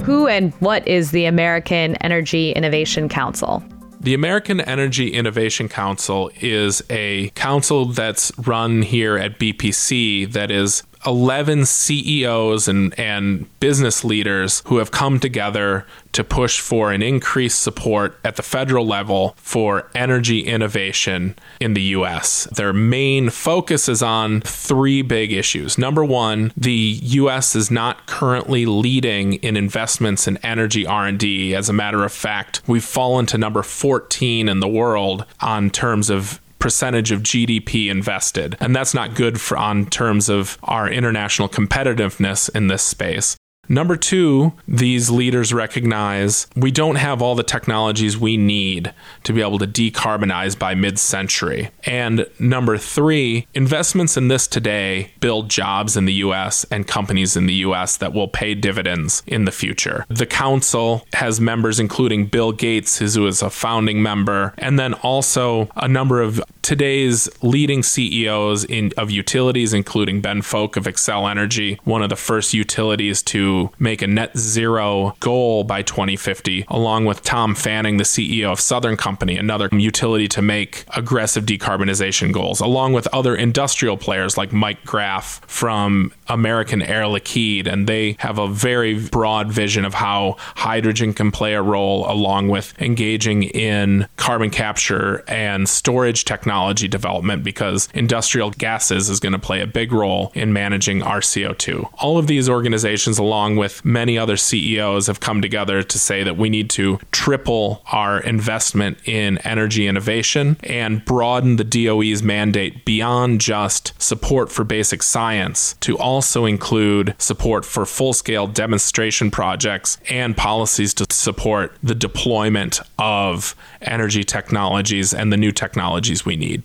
Who 0.04 0.28
and 0.28 0.54
what 0.56 0.86
is 0.86 1.12
the 1.12 1.24
American 1.26 1.96
Energy 1.98 2.52
Innovation 2.52 3.08
Council? 3.08 3.64
The 4.02 4.14
American 4.14 4.60
Energy 4.60 5.14
Innovation 5.14 5.70
Council 5.70 6.30
is 6.42 6.84
a 6.90 7.30
council 7.36 7.86
that's 7.86 8.38
run 8.40 8.82
here 8.82 9.18
at 9.18 9.40
BPC 9.40 10.30
that 10.34 10.52
is 10.52 10.84
11 11.06 11.66
CEOs 11.66 12.68
and, 12.68 12.98
and 13.00 13.60
business 13.60 14.04
leaders 14.04 14.62
who 14.66 14.78
have 14.78 14.92
come 14.92 15.20
together 15.20 15.86
to 16.14 16.24
push 16.24 16.60
for 16.60 16.92
an 16.92 17.02
increased 17.02 17.60
support 17.60 18.18
at 18.24 18.36
the 18.36 18.44
federal 18.44 18.86
level 18.86 19.34
for 19.38 19.90
energy 19.96 20.42
innovation 20.42 21.36
in 21.60 21.74
the 21.74 21.82
US. 21.82 22.46
Their 22.46 22.72
main 22.72 23.30
focus 23.30 23.90
is 23.90 24.04
on 24.04 24.42
three 24.42 25.02
big 25.02 25.34
issues. 25.34 25.78
Number 25.78 26.06
1, 26.06 26.54
the 26.56 27.00
US 27.02 27.56
is 27.56 27.72
not 27.72 28.06
currently 28.06 28.66
leading 28.66 29.34
in 29.36 29.58
investments 29.58 30.28
in 30.28 30.38
energy 30.38 30.86
R&D. 30.86 31.56
As 31.56 31.68
a 31.68 31.74
matter 31.74 32.04
of 32.04 32.12
fact, 32.12 32.62
we've 32.68 32.84
fallen 32.84 33.26
to 33.28 33.38
number 33.38 33.64
14 33.64 34.48
in 34.48 34.60
the 34.60 34.68
world 34.68 35.26
on 35.40 35.70
terms 35.70 36.10
of 36.10 36.40
percentage 36.64 37.12
of 37.12 37.22
GDP 37.24 37.92
invested. 37.92 38.56
And 38.62 38.74
that's 38.74 38.94
not 38.94 39.16
good 39.16 39.42
for 39.42 39.58
on 39.58 39.86
terms 39.86 40.30
of 40.30 40.58
our 40.64 40.90
international 40.90 41.50
competitiveness 41.50 42.50
in 42.56 42.68
this 42.68 42.82
space. 42.82 43.36
Number 43.70 43.96
two, 43.96 44.54
these 44.68 45.10
leaders 45.10 45.54
recognize 45.54 46.48
we 46.54 46.70
don't 46.70 46.98
have 46.98 47.22
all 47.22 47.34
the 47.34 47.44
technologies 47.44 48.18
we 48.18 48.36
need 48.36 48.94
to 49.24 49.32
be 49.32 49.42
able 49.42 49.58
to 49.60 49.66
decarbonize 49.68 50.60
by 50.60 50.76
mid 50.76 51.00
century. 51.00 51.70
And 51.86 52.28
number 52.40 52.78
three, 52.78 53.48
investments 53.54 54.18
in 54.18 54.28
this 54.28 54.48
today 54.48 55.12
build 55.22 55.50
jobs 55.50 55.96
in 55.96 56.04
the 56.04 56.14
US 56.16 56.66
and 56.66 56.86
companies 56.86 57.38
in 57.38 57.46
the 57.46 57.54
US 57.54 57.96
that 57.98 58.14
will 58.14 58.28
pay 58.28 58.54
dividends 58.54 59.24
in 59.28 59.46
the 59.46 59.52
future. 59.52 60.06
The 60.10 60.26
council 60.26 61.08
has 61.14 61.40
members 61.40 61.80
including 61.80 62.26
Bill 62.26 62.52
Gates, 62.52 63.00
who 63.00 63.26
is 63.28 63.42
a 63.42 63.50
founding 63.50 64.04
member, 64.04 64.54
and 64.58 64.78
then 64.78 64.94
also 64.96 65.70
a 65.78 65.88
number 65.88 66.22
of 66.22 66.42
today's 66.64 67.30
leading 67.42 67.82
CEOs 67.82 68.66
in, 68.66 68.92
of 68.98 69.10
utilities, 69.10 69.74
including 69.74 70.22
Ben 70.22 70.42
Fowke 70.42 70.76
of 70.76 70.84
Xcel 70.84 71.30
Energy, 71.30 71.80
one 71.84 72.02
of 72.02 72.10
the 72.10 72.16
first 72.16 72.54
utilities 72.54 73.22
to 73.24 73.53
make 73.80 74.02
a 74.02 74.08
net 74.08 74.38
zero 74.38 75.16
goal 75.20 75.64
by 75.64 75.82
2050, 75.82 76.66
along 76.68 77.06
with 77.06 77.22
Tom 77.24 77.56
Fanning, 77.56 77.98
the 77.98 78.04
CEO 78.04 78.52
of 78.52 78.60
Southern 78.60 78.98
Company, 78.98 79.38
another 79.38 79.70
utility 79.72 80.28
to 80.30 80.42
make 80.42 80.86
aggressive 80.96 81.46
decarbonization 81.46 82.32
goals, 82.32 82.60
along 82.60 82.94
with 82.94 83.08
other 83.14 83.36
industrial 83.36 83.98
players 83.98 84.38
like 84.38 84.52
Mike 84.54 84.84
Graff 84.86 85.42
from 85.48 86.12
American 86.28 86.82
Air 86.82 87.04
Liquide. 87.04 87.68
And 87.68 87.88
they 87.88 88.16
have 88.20 88.38
a 88.40 88.48
very 88.48 89.00
broad 89.00 89.52
vision 89.52 89.86
of 89.86 89.94
how 89.94 90.38
hydrogen 90.56 91.14
can 91.14 91.32
play 91.32 91.54
a 91.54 91.62
role, 91.62 92.10
along 92.10 92.50
with 92.50 92.74
engaging 92.82 93.44
in 93.44 94.08
carbon 94.16 94.50
capture 94.50 95.24
and 95.28 95.68
storage 95.68 96.26
technology 96.26 96.88
development, 96.88 97.44
because 97.44 97.90
industrial 97.94 98.52
gases 98.52 99.10
is 99.10 99.20
going 99.20 99.34
to 99.34 99.40
play 99.40 99.62
a 99.62 99.68
big 99.68 99.92
role 99.92 100.32
in 100.34 100.54
managing 100.54 101.02
our 101.04 101.20
CO2. 101.20 101.90
All 102.00 102.18
of 102.18 102.28
these 102.28 102.50
organizations, 102.50 103.18
along 103.18 103.43
along 103.44 103.58
with 103.58 103.84
many 103.84 104.18
other 104.18 104.38
CEOs, 104.38 105.08
have 105.08 105.20
come 105.20 105.42
together 105.42 105.84
to 105.84 106.00
say 106.00 106.24
that 106.24 106.38
we 106.38 106.50
need 106.50 106.70
to 106.70 106.98
triple 107.12 107.84
our 107.92 108.22
investment 108.22 108.98
in 109.06 109.38
energy 109.40 109.86
innovation 109.86 110.56
and 110.64 111.04
broaden 111.04 111.58
the 111.58 111.66
DOE's 111.66 112.24
mandate 112.24 112.86
beyond 112.86 113.42
just 113.42 114.02
support 114.02 114.50
for 114.50 114.64
basic 114.64 115.04
science 115.04 115.76
to 115.82 115.98
also 115.98 116.46
include 116.46 117.14
support 117.18 117.66
for 117.66 117.86
full 117.86 118.14
scale 118.14 118.48
demonstration 118.48 119.30
projects 119.30 119.98
and 120.10 120.38
policies 120.38 120.94
to 120.94 121.06
support 121.10 121.76
the 121.84 121.96
deployment 121.96 122.80
of 122.98 123.56
energy 123.82 124.24
technologies 124.24 125.14
and 125.14 125.34
the 125.34 125.38
new 125.38 125.52
technologies 125.52 126.26
we 126.26 126.38
need. 126.38 126.64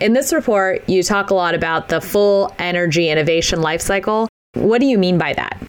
In 0.00 0.14
this 0.14 0.32
report, 0.32 0.88
you 0.88 1.02
talk 1.02 1.28
a 1.28 1.34
lot 1.34 1.54
about 1.54 1.90
the 1.90 2.00
full 2.00 2.50
energy 2.58 3.10
innovation 3.10 3.58
lifecycle. 3.58 4.26
What 4.54 4.80
do 4.80 4.86
you 4.86 4.96
mean 4.96 5.18
by 5.18 5.34
that? 5.34 5.60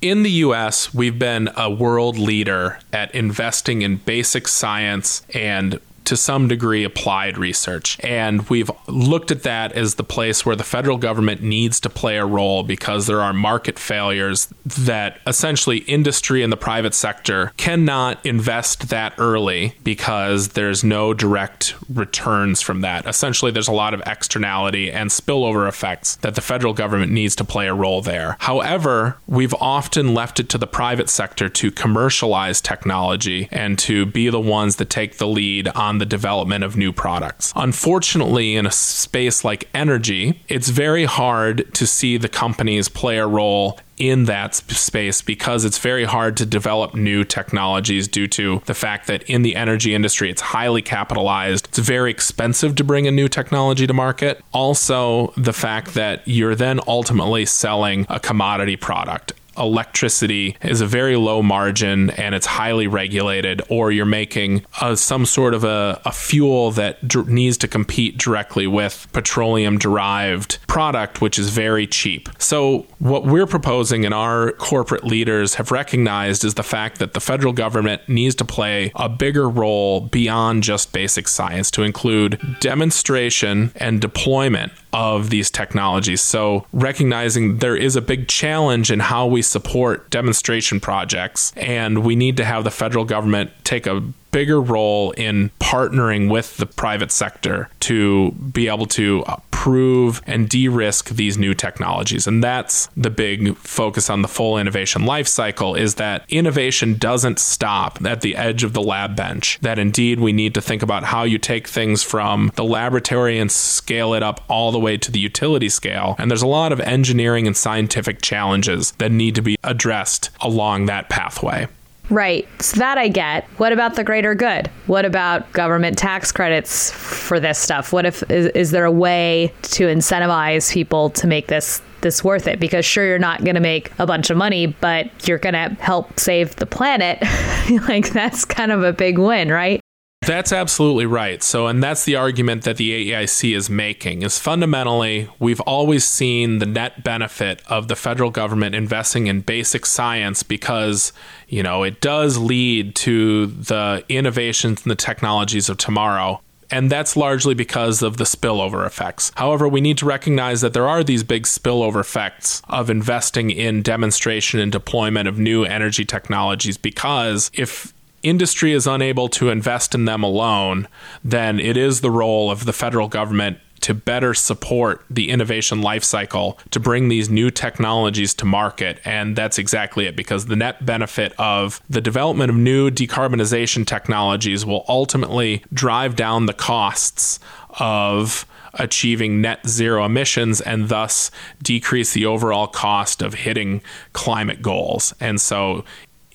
In 0.00 0.22
the 0.22 0.30
US, 0.30 0.92
we've 0.94 1.18
been 1.18 1.48
a 1.56 1.70
world 1.70 2.18
leader 2.18 2.78
at 2.92 3.14
investing 3.14 3.82
in 3.82 3.96
basic 3.96 4.48
science 4.48 5.22
and 5.34 5.80
to 6.06 6.16
some 6.16 6.48
degree 6.48 6.84
applied 6.84 7.38
research. 7.38 7.98
And 8.02 8.48
we've 8.48 8.70
looked 8.86 9.30
at 9.30 9.42
that 9.42 9.72
as 9.72 9.96
the 9.96 10.04
place 10.04 10.46
where 10.46 10.56
the 10.56 10.64
federal 10.64 10.98
government 10.98 11.42
needs 11.42 11.80
to 11.80 11.90
play 11.90 12.16
a 12.16 12.26
role 12.26 12.62
because 12.62 13.06
there 13.06 13.20
are 13.20 13.32
market 13.32 13.78
failures 13.78 14.48
that 14.64 15.20
essentially 15.26 15.78
industry 15.78 16.42
and 16.42 16.52
the 16.52 16.56
private 16.56 16.94
sector 16.94 17.52
cannot 17.56 18.24
invest 18.24 18.88
that 18.88 19.14
early 19.18 19.74
because 19.84 20.48
there's 20.50 20.82
no 20.84 21.14
direct 21.14 21.74
returns 21.92 22.60
from 22.60 22.80
that. 22.80 23.06
Essentially, 23.06 23.50
there's 23.50 23.68
a 23.68 23.72
lot 23.72 23.94
of 23.94 24.02
externality 24.06 24.90
and 24.90 25.10
spillover 25.10 25.68
effects 25.68 26.16
that 26.16 26.34
the 26.34 26.40
federal 26.40 26.72
government 26.72 27.12
needs 27.12 27.36
to 27.36 27.44
play 27.44 27.66
a 27.66 27.74
role 27.74 28.02
there. 28.02 28.36
However, 28.40 29.18
we've 29.26 29.54
often 29.54 30.14
left 30.14 30.40
it 30.40 30.48
to 30.50 30.58
the 30.58 30.66
private 30.66 31.08
sector 31.08 31.48
to 31.48 31.70
commercialize 31.70 32.60
technology 32.60 33.48
and 33.50 33.78
to 33.80 34.06
be 34.06 34.28
the 34.28 34.40
ones 34.40 34.76
that 34.76 34.90
take 34.90 35.18
the 35.18 35.26
lead 35.26 35.68
on 35.68 35.95
the 35.98 36.06
development 36.06 36.64
of 36.64 36.76
new 36.76 36.92
products. 36.92 37.52
Unfortunately, 37.56 38.56
in 38.56 38.66
a 38.66 38.70
space 38.70 39.44
like 39.44 39.68
energy, 39.74 40.42
it's 40.48 40.68
very 40.68 41.04
hard 41.04 41.72
to 41.74 41.86
see 41.86 42.16
the 42.16 42.28
companies 42.28 42.88
play 42.88 43.18
a 43.18 43.26
role 43.26 43.78
in 43.98 44.24
that 44.24 44.54
space 44.54 45.22
because 45.22 45.64
it's 45.64 45.78
very 45.78 46.04
hard 46.04 46.36
to 46.36 46.46
develop 46.46 46.94
new 46.94 47.24
technologies 47.24 48.06
due 48.06 48.26
to 48.26 48.60
the 48.66 48.74
fact 48.74 49.06
that 49.06 49.22
in 49.24 49.42
the 49.42 49.56
energy 49.56 49.94
industry 49.94 50.30
it's 50.30 50.42
highly 50.42 50.82
capitalized. 50.82 51.66
It's 51.68 51.78
very 51.78 52.10
expensive 52.10 52.74
to 52.76 52.84
bring 52.84 53.06
a 53.06 53.10
new 53.10 53.28
technology 53.28 53.86
to 53.86 53.94
market. 53.94 54.42
Also, 54.52 55.32
the 55.36 55.52
fact 55.52 55.94
that 55.94 56.26
you're 56.26 56.54
then 56.54 56.80
ultimately 56.86 57.46
selling 57.46 58.06
a 58.08 58.20
commodity 58.20 58.76
product 58.76 59.32
electricity 59.58 60.56
is 60.62 60.80
a 60.80 60.86
very 60.86 61.16
low 61.16 61.42
margin 61.42 62.10
and 62.10 62.34
it's 62.34 62.46
highly 62.46 62.86
regulated, 62.86 63.62
or 63.68 63.90
you're 63.90 64.04
making 64.04 64.64
uh, 64.80 64.94
some 64.94 65.26
sort 65.26 65.54
of 65.54 65.64
a, 65.64 66.00
a 66.04 66.12
fuel 66.12 66.70
that 66.72 67.26
needs 67.26 67.56
to 67.58 67.68
compete 67.68 68.18
directly 68.18 68.66
with 68.66 69.06
petroleum 69.12 69.78
derived 69.78 70.58
product, 70.66 71.20
which 71.20 71.38
is 71.38 71.50
very 71.50 71.86
cheap. 71.86 72.28
So, 72.38 72.86
what 72.98 73.24
we're 73.24 73.46
proposing 73.46 74.04
and 74.04 74.14
our 74.14 74.52
corporate 74.52 75.04
leaders 75.04 75.54
have 75.54 75.70
recognized 75.70 76.44
is 76.44 76.54
the 76.54 76.62
fact 76.62 76.98
that 76.98 77.14
the 77.14 77.20
federal 77.20 77.52
government 77.52 78.02
needs 78.08 78.34
to 78.36 78.44
play 78.44 78.92
a 78.94 79.08
bigger 79.08 79.48
role 79.48 80.00
beyond 80.00 80.62
just 80.62 80.92
basic 80.92 81.28
science 81.28 81.70
to 81.72 81.82
include 81.82 82.40
demonstration 82.60 83.72
and 83.76 84.00
deployment 84.00 84.72
of 84.92 85.30
these 85.30 85.50
technologies. 85.50 86.22
So, 86.22 86.66
recognizing 86.72 87.58
there 87.58 87.76
is 87.76 87.96
a 87.96 88.00
big 88.00 88.28
challenge 88.28 88.90
in 88.90 89.00
how 89.00 89.26
we 89.26 89.42
support 89.46 90.10
demonstration 90.10 90.80
projects, 90.80 91.52
and 91.56 92.04
we 92.04 92.16
need 92.16 92.36
to 92.36 92.44
have 92.44 92.64
the 92.64 92.70
federal 92.70 93.04
government 93.04 93.50
take 93.64 93.86
a 93.86 94.02
bigger 94.36 94.60
role 94.60 95.12
in 95.12 95.48
partnering 95.60 96.30
with 96.30 96.58
the 96.58 96.66
private 96.66 97.10
sector 97.10 97.70
to 97.80 98.32
be 98.32 98.68
able 98.68 98.84
to 98.84 99.24
prove 99.50 100.20
and 100.26 100.46
de-risk 100.50 101.08
these 101.08 101.38
new 101.38 101.54
technologies. 101.54 102.26
And 102.26 102.44
that's 102.44 102.90
the 102.98 103.08
big 103.08 103.56
focus 103.56 104.10
on 104.10 104.20
the 104.20 104.28
full 104.28 104.58
innovation 104.58 105.06
life 105.06 105.26
cycle 105.26 105.74
is 105.74 105.94
that 105.94 106.26
innovation 106.28 106.98
doesn't 106.98 107.38
stop 107.38 108.04
at 108.04 108.20
the 108.20 108.36
edge 108.36 108.62
of 108.62 108.74
the 108.74 108.82
lab 108.82 109.16
bench 109.16 109.58
that 109.62 109.78
indeed 109.78 110.20
we 110.20 110.34
need 110.34 110.52
to 110.52 110.60
think 110.60 110.82
about 110.82 111.04
how 111.04 111.22
you 111.22 111.38
take 111.38 111.66
things 111.66 112.02
from 112.02 112.52
the 112.56 112.64
laboratory 112.64 113.38
and 113.38 113.50
scale 113.50 114.12
it 114.12 114.22
up 114.22 114.44
all 114.50 114.70
the 114.70 114.78
way 114.78 114.98
to 114.98 115.10
the 115.10 115.18
utility 115.18 115.70
scale. 115.70 116.14
And 116.18 116.30
there's 116.30 116.42
a 116.42 116.46
lot 116.46 116.72
of 116.72 116.80
engineering 116.80 117.46
and 117.46 117.56
scientific 117.56 118.20
challenges 118.20 118.92
that 118.98 119.10
need 119.10 119.34
to 119.36 119.42
be 119.42 119.56
addressed 119.64 120.28
along 120.42 120.84
that 120.86 121.08
pathway 121.08 121.68
Right. 122.08 122.46
So 122.62 122.78
that 122.78 122.98
I 122.98 123.08
get. 123.08 123.44
What 123.56 123.72
about 123.72 123.96
the 123.96 124.04
greater 124.04 124.34
good? 124.34 124.70
What 124.86 125.04
about 125.04 125.50
government 125.52 125.98
tax 125.98 126.30
credits 126.30 126.92
for 126.92 127.40
this 127.40 127.58
stuff? 127.58 127.92
What 127.92 128.06
if 128.06 128.28
is, 128.30 128.46
is 128.46 128.70
there 128.70 128.84
a 128.84 128.92
way 128.92 129.52
to 129.62 129.86
incentivize 129.86 130.72
people 130.72 131.10
to 131.10 131.26
make 131.26 131.48
this 131.48 131.82
this 132.02 132.22
worth 132.22 132.46
it? 132.46 132.60
Because 132.60 132.84
sure 132.84 133.04
you're 133.04 133.18
not 133.18 133.42
going 133.42 133.56
to 133.56 133.60
make 133.60 133.90
a 133.98 134.06
bunch 134.06 134.30
of 134.30 134.36
money, 134.36 134.66
but 134.66 135.26
you're 135.26 135.38
going 135.38 135.54
to 135.54 135.76
help 135.80 136.20
save 136.20 136.54
the 136.56 136.66
planet. 136.66 137.18
like 137.88 138.10
that's 138.10 138.44
kind 138.44 138.70
of 138.70 138.84
a 138.84 138.92
big 138.92 139.18
win, 139.18 139.50
right? 139.50 139.80
That's 140.26 140.50
absolutely 140.52 141.06
right. 141.06 141.40
So, 141.40 141.68
and 141.68 141.80
that's 141.80 142.04
the 142.04 142.16
argument 142.16 142.64
that 142.64 142.78
the 142.78 143.12
AEIC 143.12 143.56
is 143.56 143.70
making 143.70 144.22
is 144.22 144.40
fundamentally 144.40 145.28
we've 145.38 145.60
always 145.60 146.04
seen 146.04 146.58
the 146.58 146.66
net 146.66 147.04
benefit 147.04 147.62
of 147.68 147.86
the 147.86 147.94
federal 147.94 148.30
government 148.30 148.74
investing 148.74 149.28
in 149.28 149.42
basic 149.42 149.86
science 149.86 150.42
because, 150.42 151.12
you 151.46 151.62
know, 151.62 151.84
it 151.84 152.00
does 152.00 152.38
lead 152.38 152.96
to 152.96 153.46
the 153.46 154.04
innovations 154.08 154.82
and 154.82 154.90
the 154.90 154.96
technologies 154.96 155.68
of 155.68 155.78
tomorrow. 155.78 156.40
And 156.72 156.90
that's 156.90 157.16
largely 157.16 157.54
because 157.54 158.02
of 158.02 158.16
the 158.16 158.24
spillover 158.24 158.84
effects. 158.84 159.30
However, 159.36 159.68
we 159.68 159.80
need 159.80 159.98
to 159.98 160.06
recognize 160.06 160.60
that 160.62 160.72
there 160.72 160.88
are 160.88 161.04
these 161.04 161.22
big 161.22 161.44
spillover 161.44 162.00
effects 162.00 162.62
of 162.68 162.90
investing 162.90 163.52
in 163.52 163.82
demonstration 163.82 164.58
and 164.58 164.72
deployment 164.72 165.28
of 165.28 165.38
new 165.38 165.62
energy 165.62 166.04
technologies 166.04 166.76
because 166.76 167.52
if 167.54 167.94
industry 168.28 168.72
is 168.72 168.86
unable 168.86 169.28
to 169.28 169.50
invest 169.50 169.94
in 169.94 170.04
them 170.04 170.22
alone, 170.22 170.88
then 171.24 171.60
it 171.60 171.76
is 171.76 172.00
the 172.00 172.10
role 172.10 172.50
of 172.50 172.64
the 172.64 172.72
federal 172.72 173.08
government 173.08 173.58
to 173.80 173.94
better 173.94 174.34
support 174.34 175.04
the 175.10 175.30
innovation 175.30 175.80
lifecycle 175.80 176.58
to 176.70 176.80
bring 176.80 177.08
these 177.08 177.28
new 177.28 177.50
technologies 177.50 178.34
to 178.34 178.44
market. 178.44 178.98
And 179.04 179.36
that's 179.36 179.58
exactly 179.58 180.06
it, 180.06 180.16
because 180.16 180.46
the 180.46 180.56
net 180.56 180.84
benefit 180.84 181.34
of 181.38 181.80
the 181.88 182.00
development 182.00 182.50
of 182.50 182.56
new 182.56 182.90
decarbonization 182.90 183.86
technologies 183.86 184.64
will 184.64 184.84
ultimately 184.88 185.62
drive 185.72 186.16
down 186.16 186.46
the 186.46 186.54
costs 186.54 187.38
of 187.78 188.46
achieving 188.78 189.40
net 189.40 189.66
zero 189.66 190.04
emissions 190.04 190.60
and 190.60 190.88
thus 190.88 191.30
decrease 191.62 192.12
the 192.12 192.26
overall 192.26 192.66
cost 192.66 193.22
of 193.22 193.34
hitting 193.34 193.82
climate 194.12 194.60
goals. 194.60 195.14
And 195.20 195.40
so 195.40 195.84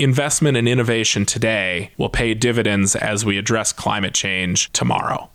investment 0.03 0.57
and 0.57 0.67
innovation 0.67 1.25
today 1.25 1.91
will 1.97 2.09
pay 2.09 2.33
dividends 2.33 2.95
as 2.95 3.25
we 3.25 3.37
address 3.37 3.71
climate 3.71 4.13
change 4.13 4.71
tomorrow. 4.73 5.29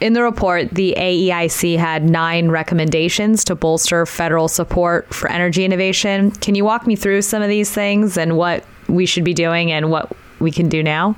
In 0.00 0.12
the 0.12 0.22
report, 0.22 0.70
the 0.70 0.94
AEIC 0.98 1.78
had 1.78 2.04
nine 2.04 2.50
recommendations 2.50 3.44
to 3.44 3.54
bolster 3.54 4.04
federal 4.06 4.48
support 4.48 5.12
for 5.14 5.30
energy 5.30 5.64
innovation. 5.64 6.30
Can 6.32 6.54
you 6.54 6.64
walk 6.64 6.86
me 6.86 6.96
through 6.96 7.22
some 7.22 7.42
of 7.42 7.48
these 7.48 7.70
things 7.70 8.18
and 8.18 8.36
what 8.36 8.64
we 8.88 9.06
should 9.06 9.24
be 9.24 9.34
doing 9.34 9.72
and 9.72 9.90
what 9.90 10.12
we 10.40 10.50
can 10.50 10.68
do 10.68 10.82
now? 10.82 11.16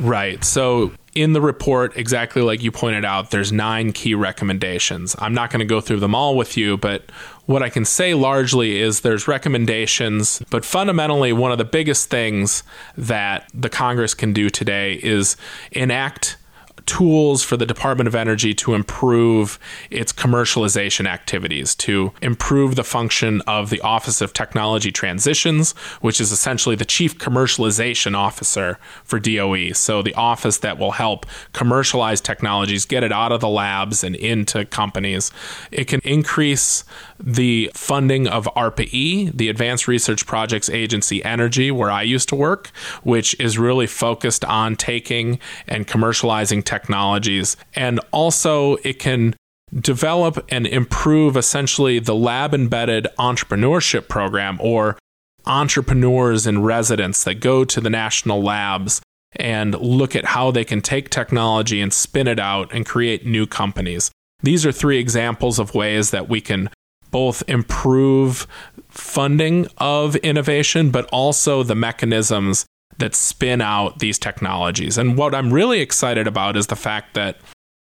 Right. 0.00 0.42
So, 0.42 0.92
in 1.14 1.34
the 1.34 1.42
report, 1.42 1.96
exactly 1.96 2.40
like 2.40 2.62
you 2.62 2.72
pointed 2.72 3.04
out, 3.04 3.30
there's 3.30 3.52
nine 3.52 3.92
key 3.92 4.14
recommendations. 4.14 5.14
I'm 5.18 5.34
not 5.34 5.50
going 5.50 5.60
to 5.60 5.66
go 5.66 5.80
through 5.80 6.00
them 6.00 6.14
all 6.14 6.36
with 6.36 6.56
you, 6.56 6.78
but 6.78 7.12
what 7.44 7.62
I 7.62 7.68
can 7.68 7.84
say 7.84 8.14
largely 8.14 8.80
is 8.80 9.02
there's 9.02 9.28
recommendations, 9.28 10.42
but 10.48 10.64
fundamentally, 10.64 11.34
one 11.34 11.52
of 11.52 11.58
the 11.58 11.64
biggest 11.64 12.08
things 12.08 12.62
that 12.96 13.50
the 13.52 13.68
Congress 13.68 14.14
can 14.14 14.32
do 14.32 14.48
today 14.48 14.94
is 15.02 15.36
enact 15.72 16.38
tools 16.86 17.42
for 17.42 17.56
the 17.56 17.66
Department 17.66 18.08
of 18.08 18.14
Energy 18.14 18.54
to 18.54 18.74
improve 18.74 19.58
its 19.90 20.12
commercialization 20.12 21.06
activities, 21.06 21.74
to 21.76 22.12
improve 22.22 22.76
the 22.76 22.84
function 22.84 23.40
of 23.42 23.70
the 23.70 23.80
Office 23.80 24.20
of 24.20 24.32
Technology 24.32 24.90
Transitions, 24.92 25.72
which 26.00 26.20
is 26.20 26.32
essentially 26.32 26.76
the 26.76 26.84
chief 26.84 27.18
commercialization 27.18 28.16
officer 28.16 28.78
for 29.04 29.18
DOE. 29.18 29.72
So, 29.72 30.02
the 30.02 30.14
office 30.14 30.58
that 30.58 30.78
will 30.78 30.92
help 30.92 31.26
commercialize 31.52 32.20
technologies, 32.20 32.84
get 32.84 33.02
it 33.02 33.12
out 33.12 33.32
of 33.32 33.40
the 33.40 33.48
labs 33.48 34.04
and 34.04 34.16
into 34.16 34.64
companies. 34.64 35.30
It 35.70 35.84
can 35.84 36.00
increase 36.04 36.84
the 37.22 37.70
funding 37.74 38.26
of 38.26 38.48
ARPA-E, 38.56 39.30
the 39.30 39.48
Advanced 39.48 39.86
Research 39.88 40.26
Projects 40.26 40.68
Agency 40.68 41.24
Energy, 41.24 41.70
where 41.70 41.90
I 41.90 42.02
used 42.02 42.28
to 42.30 42.36
work, 42.36 42.68
which 43.02 43.38
is 43.40 43.58
really 43.58 43.86
focused 43.86 44.44
on 44.44 44.76
taking 44.76 45.38
and 45.68 45.86
commercializing 45.86 46.64
technologies. 46.64 47.56
And 47.74 48.00
also, 48.10 48.76
it 48.76 48.98
can 48.98 49.36
develop 49.74 50.44
and 50.50 50.66
improve 50.66 51.36
essentially 51.36 51.98
the 51.98 52.14
lab 52.14 52.52
embedded 52.52 53.06
entrepreneurship 53.18 54.08
program 54.08 54.58
or 54.60 54.98
entrepreneurs 55.46 56.46
in 56.46 56.62
residence 56.62 57.24
that 57.24 57.40
go 57.40 57.64
to 57.64 57.80
the 57.80 57.90
national 57.90 58.42
labs 58.42 59.00
and 59.36 59.74
look 59.80 60.14
at 60.14 60.26
how 60.26 60.50
they 60.50 60.64
can 60.64 60.82
take 60.82 61.08
technology 61.08 61.80
and 61.80 61.92
spin 61.92 62.28
it 62.28 62.38
out 62.38 62.72
and 62.72 62.84
create 62.84 63.24
new 63.24 63.46
companies. 63.46 64.10
These 64.42 64.66
are 64.66 64.72
three 64.72 64.98
examples 64.98 65.58
of 65.58 65.74
ways 65.74 66.10
that 66.10 66.28
we 66.28 66.40
can 66.40 66.68
both 67.12 67.44
improve 67.46 68.48
funding 68.88 69.68
of 69.78 70.16
innovation, 70.16 70.90
but 70.90 71.08
also 71.12 71.62
the 71.62 71.76
mechanisms 71.76 72.66
that 72.98 73.14
spin 73.14 73.60
out 73.60 74.00
these 74.00 74.18
technologies. 74.18 74.98
And 74.98 75.16
what 75.16 75.34
I'm 75.34 75.52
really 75.52 75.80
excited 75.80 76.26
about 76.26 76.56
is 76.56 76.66
the 76.66 76.76
fact 76.76 77.14
that 77.14 77.36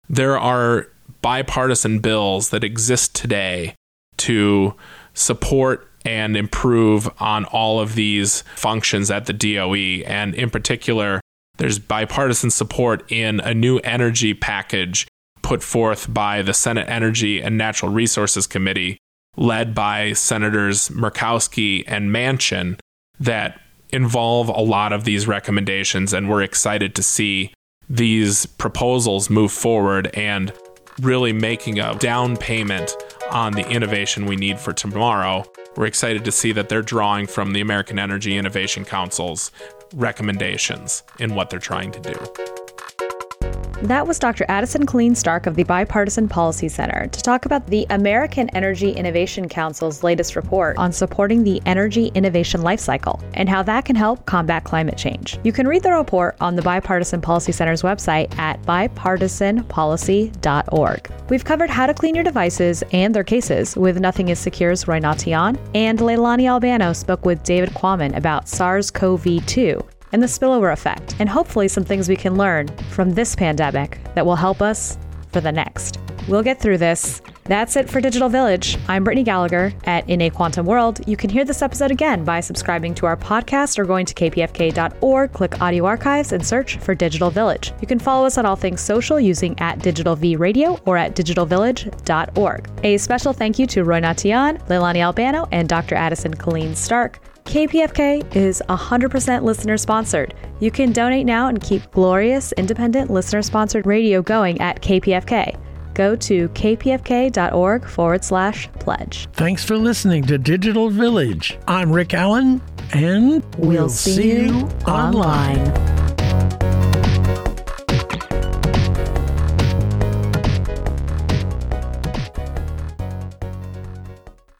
there 0.08 0.38
are 0.38 0.88
bipartisan 1.20 1.98
bills 1.98 2.50
that 2.50 2.64
exist 2.64 3.14
today 3.14 3.74
to 4.18 4.74
support 5.14 5.90
and 6.04 6.36
improve 6.36 7.10
on 7.18 7.44
all 7.46 7.80
of 7.80 7.94
these 7.94 8.42
functions 8.54 9.10
at 9.10 9.26
the 9.26 9.32
DOE. 9.32 10.04
And 10.06 10.34
in 10.34 10.50
particular, 10.50 11.20
there's 11.56 11.78
bipartisan 11.78 12.50
support 12.50 13.10
in 13.10 13.40
a 13.40 13.52
new 13.52 13.78
energy 13.78 14.34
package 14.34 15.08
put 15.42 15.62
forth 15.62 16.12
by 16.12 16.42
the 16.42 16.54
Senate 16.54 16.88
Energy 16.88 17.40
and 17.40 17.56
Natural 17.56 17.90
Resources 17.90 18.46
Committee 18.46 18.98
led 19.36 19.74
by 19.74 20.12
Senators 20.12 20.88
Murkowski 20.88 21.84
and 21.86 22.10
Manchin 22.10 22.78
that 23.20 23.60
involve 23.90 24.48
a 24.48 24.60
lot 24.60 24.92
of 24.92 25.04
these 25.04 25.26
recommendations. 25.26 26.12
And 26.12 26.28
we're 26.28 26.42
excited 26.42 26.94
to 26.96 27.02
see 27.02 27.52
these 27.88 28.46
proposals 28.46 29.30
move 29.30 29.52
forward 29.52 30.10
and 30.14 30.52
really 31.00 31.32
making 31.32 31.78
a 31.78 31.94
down 31.94 32.36
payment 32.36 32.96
on 33.30 33.52
the 33.52 33.68
innovation 33.68 34.26
we 34.26 34.36
need 34.36 34.58
for 34.58 34.72
tomorrow. 34.72 35.44
We're 35.76 35.86
excited 35.86 36.24
to 36.24 36.32
see 36.32 36.52
that 36.52 36.68
they're 36.68 36.82
drawing 36.82 37.26
from 37.26 37.52
the 37.52 37.60
American 37.60 37.98
Energy 37.98 38.36
Innovation 38.36 38.84
Council's 38.84 39.50
recommendations 39.94 41.02
in 41.18 41.34
what 41.34 41.50
they're 41.50 41.58
trying 41.58 41.92
to 41.92 42.00
do. 42.00 42.65
That 43.82 44.06
was 44.06 44.18
Dr. 44.18 44.46
Addison 44.48 44.86
Killean 44.86 45.14
Stark 45.14 45.44
of 45.46 45.54
the 45.54 45.64
Bipartisan 45.64 46.28
Policy 46.28 46.66
Center 46.66 47.08
to 47.08 47.20
talk 47.20 47.44
about 47.44 47.66
the 47.66 47.86
American 47.90 48.48
Energy 48.50 48.90
Innovation 48.90 49.50
Council's 49.50 50.02
latest 50.02 50.34
report 50.34 50.78
on 50.78 50.92
supporting 50.92 51.44
the 51.44 51.60
energy 51.66 52.06
innovation 52.14 52.62
lifecycle 52.62 53.22
and 53.34 53.50
how 53.50 53.62
that 53.64 53.84
can 53.84 53.94
help 53.94 54.24
combat 54.24 54.64
climate 54.64 54.96
change. 54.96 55.38
You 55.44 55.52
can 55.52 55.68
read 55.68 55.82
the 55.82 55.92
report 55.92 56.36
on 56.40 56.56
the 56.56 56.62
Bipartisan 56.62 57.20
Policy 57.20 57.52
Center's 57.52 57.82
website 57.82 58.34
at 58.38 58.62
bipartisanpolicy.org. 58.62 61.10
We've 61.28 61.44
covered 61.44 61.68
how 61.68 61.86
to 61.86 61.92
clean 61.92 62.14
your 62.14 62.24
devices 62.24 62.82
and 62.92 63.14
their 63.14 63.24
cases 63.24 63.76
with 63.76 64.00
Nothing 64.00 64.30
is 64.30 64.38
Secure's 64.38 64.88
Roy 64.88 65.00
Natian, 65.00 65.58
and 65.74 65.98
Leilani 65.98 66.48
Albano 66.48 66.94
spoke 66.94 67.26
with 67.26 67.42
David 67.42 67.74
Quammen 67.74 68.16
about 68.16 68.48
SARS 68.48 68.90
CoV 68.90 69.44
2 69.44 69.86
and 70.12 70.22
the 70.22 70.26
spillover 70.26 70.72
effect, 70.72 71.16
and 71.18 71.28
hopefully 71.28 71.68
some 71.68 71.84
things 71.84 72.08
we 72.08 72.16
can 72.16 72.36
learn 72.36 72.68
from 72.90 73.10
this 73.10 73.34
pandemic 73.34 73.98
that 74.14 74.24
will 74.24 74.36
help 74.36 74.62
us 74.62 74.98
for 75.32 75.40
the 75.40 75.52
next. 75.52 75.98
We'll 76.28 76.42
get 76.42 76.60
through 76.60 76.78
this. 76.78 77.22
That's 77.44 77.76
it 77.76 77.88
for 77.88 78.00
Digital 78.00 78.28
Village. 78.28 78.76
I'm 78.88 79.04
Brittney 79.04 79.24
Gallagher 79.24 79.72
at 79.84 80.08
In 80.08 80.20
a 80.22 80.30
Quantum 80.30 80.66
World. 80.66 81.06
You 81.06 81.16
can 81.16 81.30
hear 81.30 81.44
this 81.44 81.62
episode 81.62 81.92
again 81.92 82.24
by 82.24 82.40
subscribing 82.40 82.94
to 82.96 83.06
our 83.06 83.16
podcast 83.16 83.78
or 83.78 83.84
going 83.84 84.06
to 84.06 84.14
kpfk.org, 84.14 85.32
click 85.32 85.60
audio 85.60 85.86
archives, 85.86 86.32
and 86.32 86.44
search 86.44 86.78
for 86.78 86.96
Digital 86.96 87.30
Village. 87.30 87.72
You 87.80 87.86
can 87.86 88.00
follow 88.00 88.26
us 88.26 88.38
on 88.38 88.46
all 88.46 88.56
things 88.56 88.80
social 88.80 89.20
using 89.20 89.56
at 89.60 89.78
Digital 89.78 90.16
V 90.16 90.34
Radio 90.34 90.80
or 90.86 90.96
at 90.96 91.14
digitalvillage.org. 91.14 92.68
A 92.82 92.98
special 92.98 93.32
thank 93.32 93.60
you 93.60 93.66
to 93.68 93.84
Roy 93.84 94.00
Natian, 94.00 94.58
Leilani 94.66 95.04
Albano, 95.04 95.46
and 95.52 95.68
Dr. 95.68 95.94
Addison 95.94 96.34
Killean 96.34 96.74
Stark. 96.74 97.20
KPFK 97.46 98.34
is 98.36 98.60
100% 98.68 99.42
listener 99.42 99.76
sponsored. 99.76 100.34
You 100.58 100.72
can 100.72 100.90
donate 100.90 101.26
now 101.26 101.46
and 101.46 101.62
keep 101.62 101.88
glorious, 101.92 102.50
independent, 102.52 103.08
listener 103.08 103.40
sponsored 103.40 103.86
radio 103.86 104.20
going 104.20 104.60
at 104.60 104.82
KPFK. 104.82 105.56
Go 105.94 106.16
to 106.16 106.48
kpfk.org 106.50 107.84
forward 107.86 108.24
slash 108.24 108.68
pledge. 108.80 109.28
Thanks 109.32 109.64
for 109.64 109.78
listening 109.78 110.24
to 110.24 110.38
Digital 110.38 110.90
Village. 110.90 111.56
I'm 111.68 111.92
Rick 111.92 112.14
Allen, 112.14 112.60
and 112.92 113.42
we'll, 113.56 113.70
we'll 113.70 113.88
see, 113.90 114.40
you 114.42 114.68
online. 114.86 115.60
online. 115.60 116.05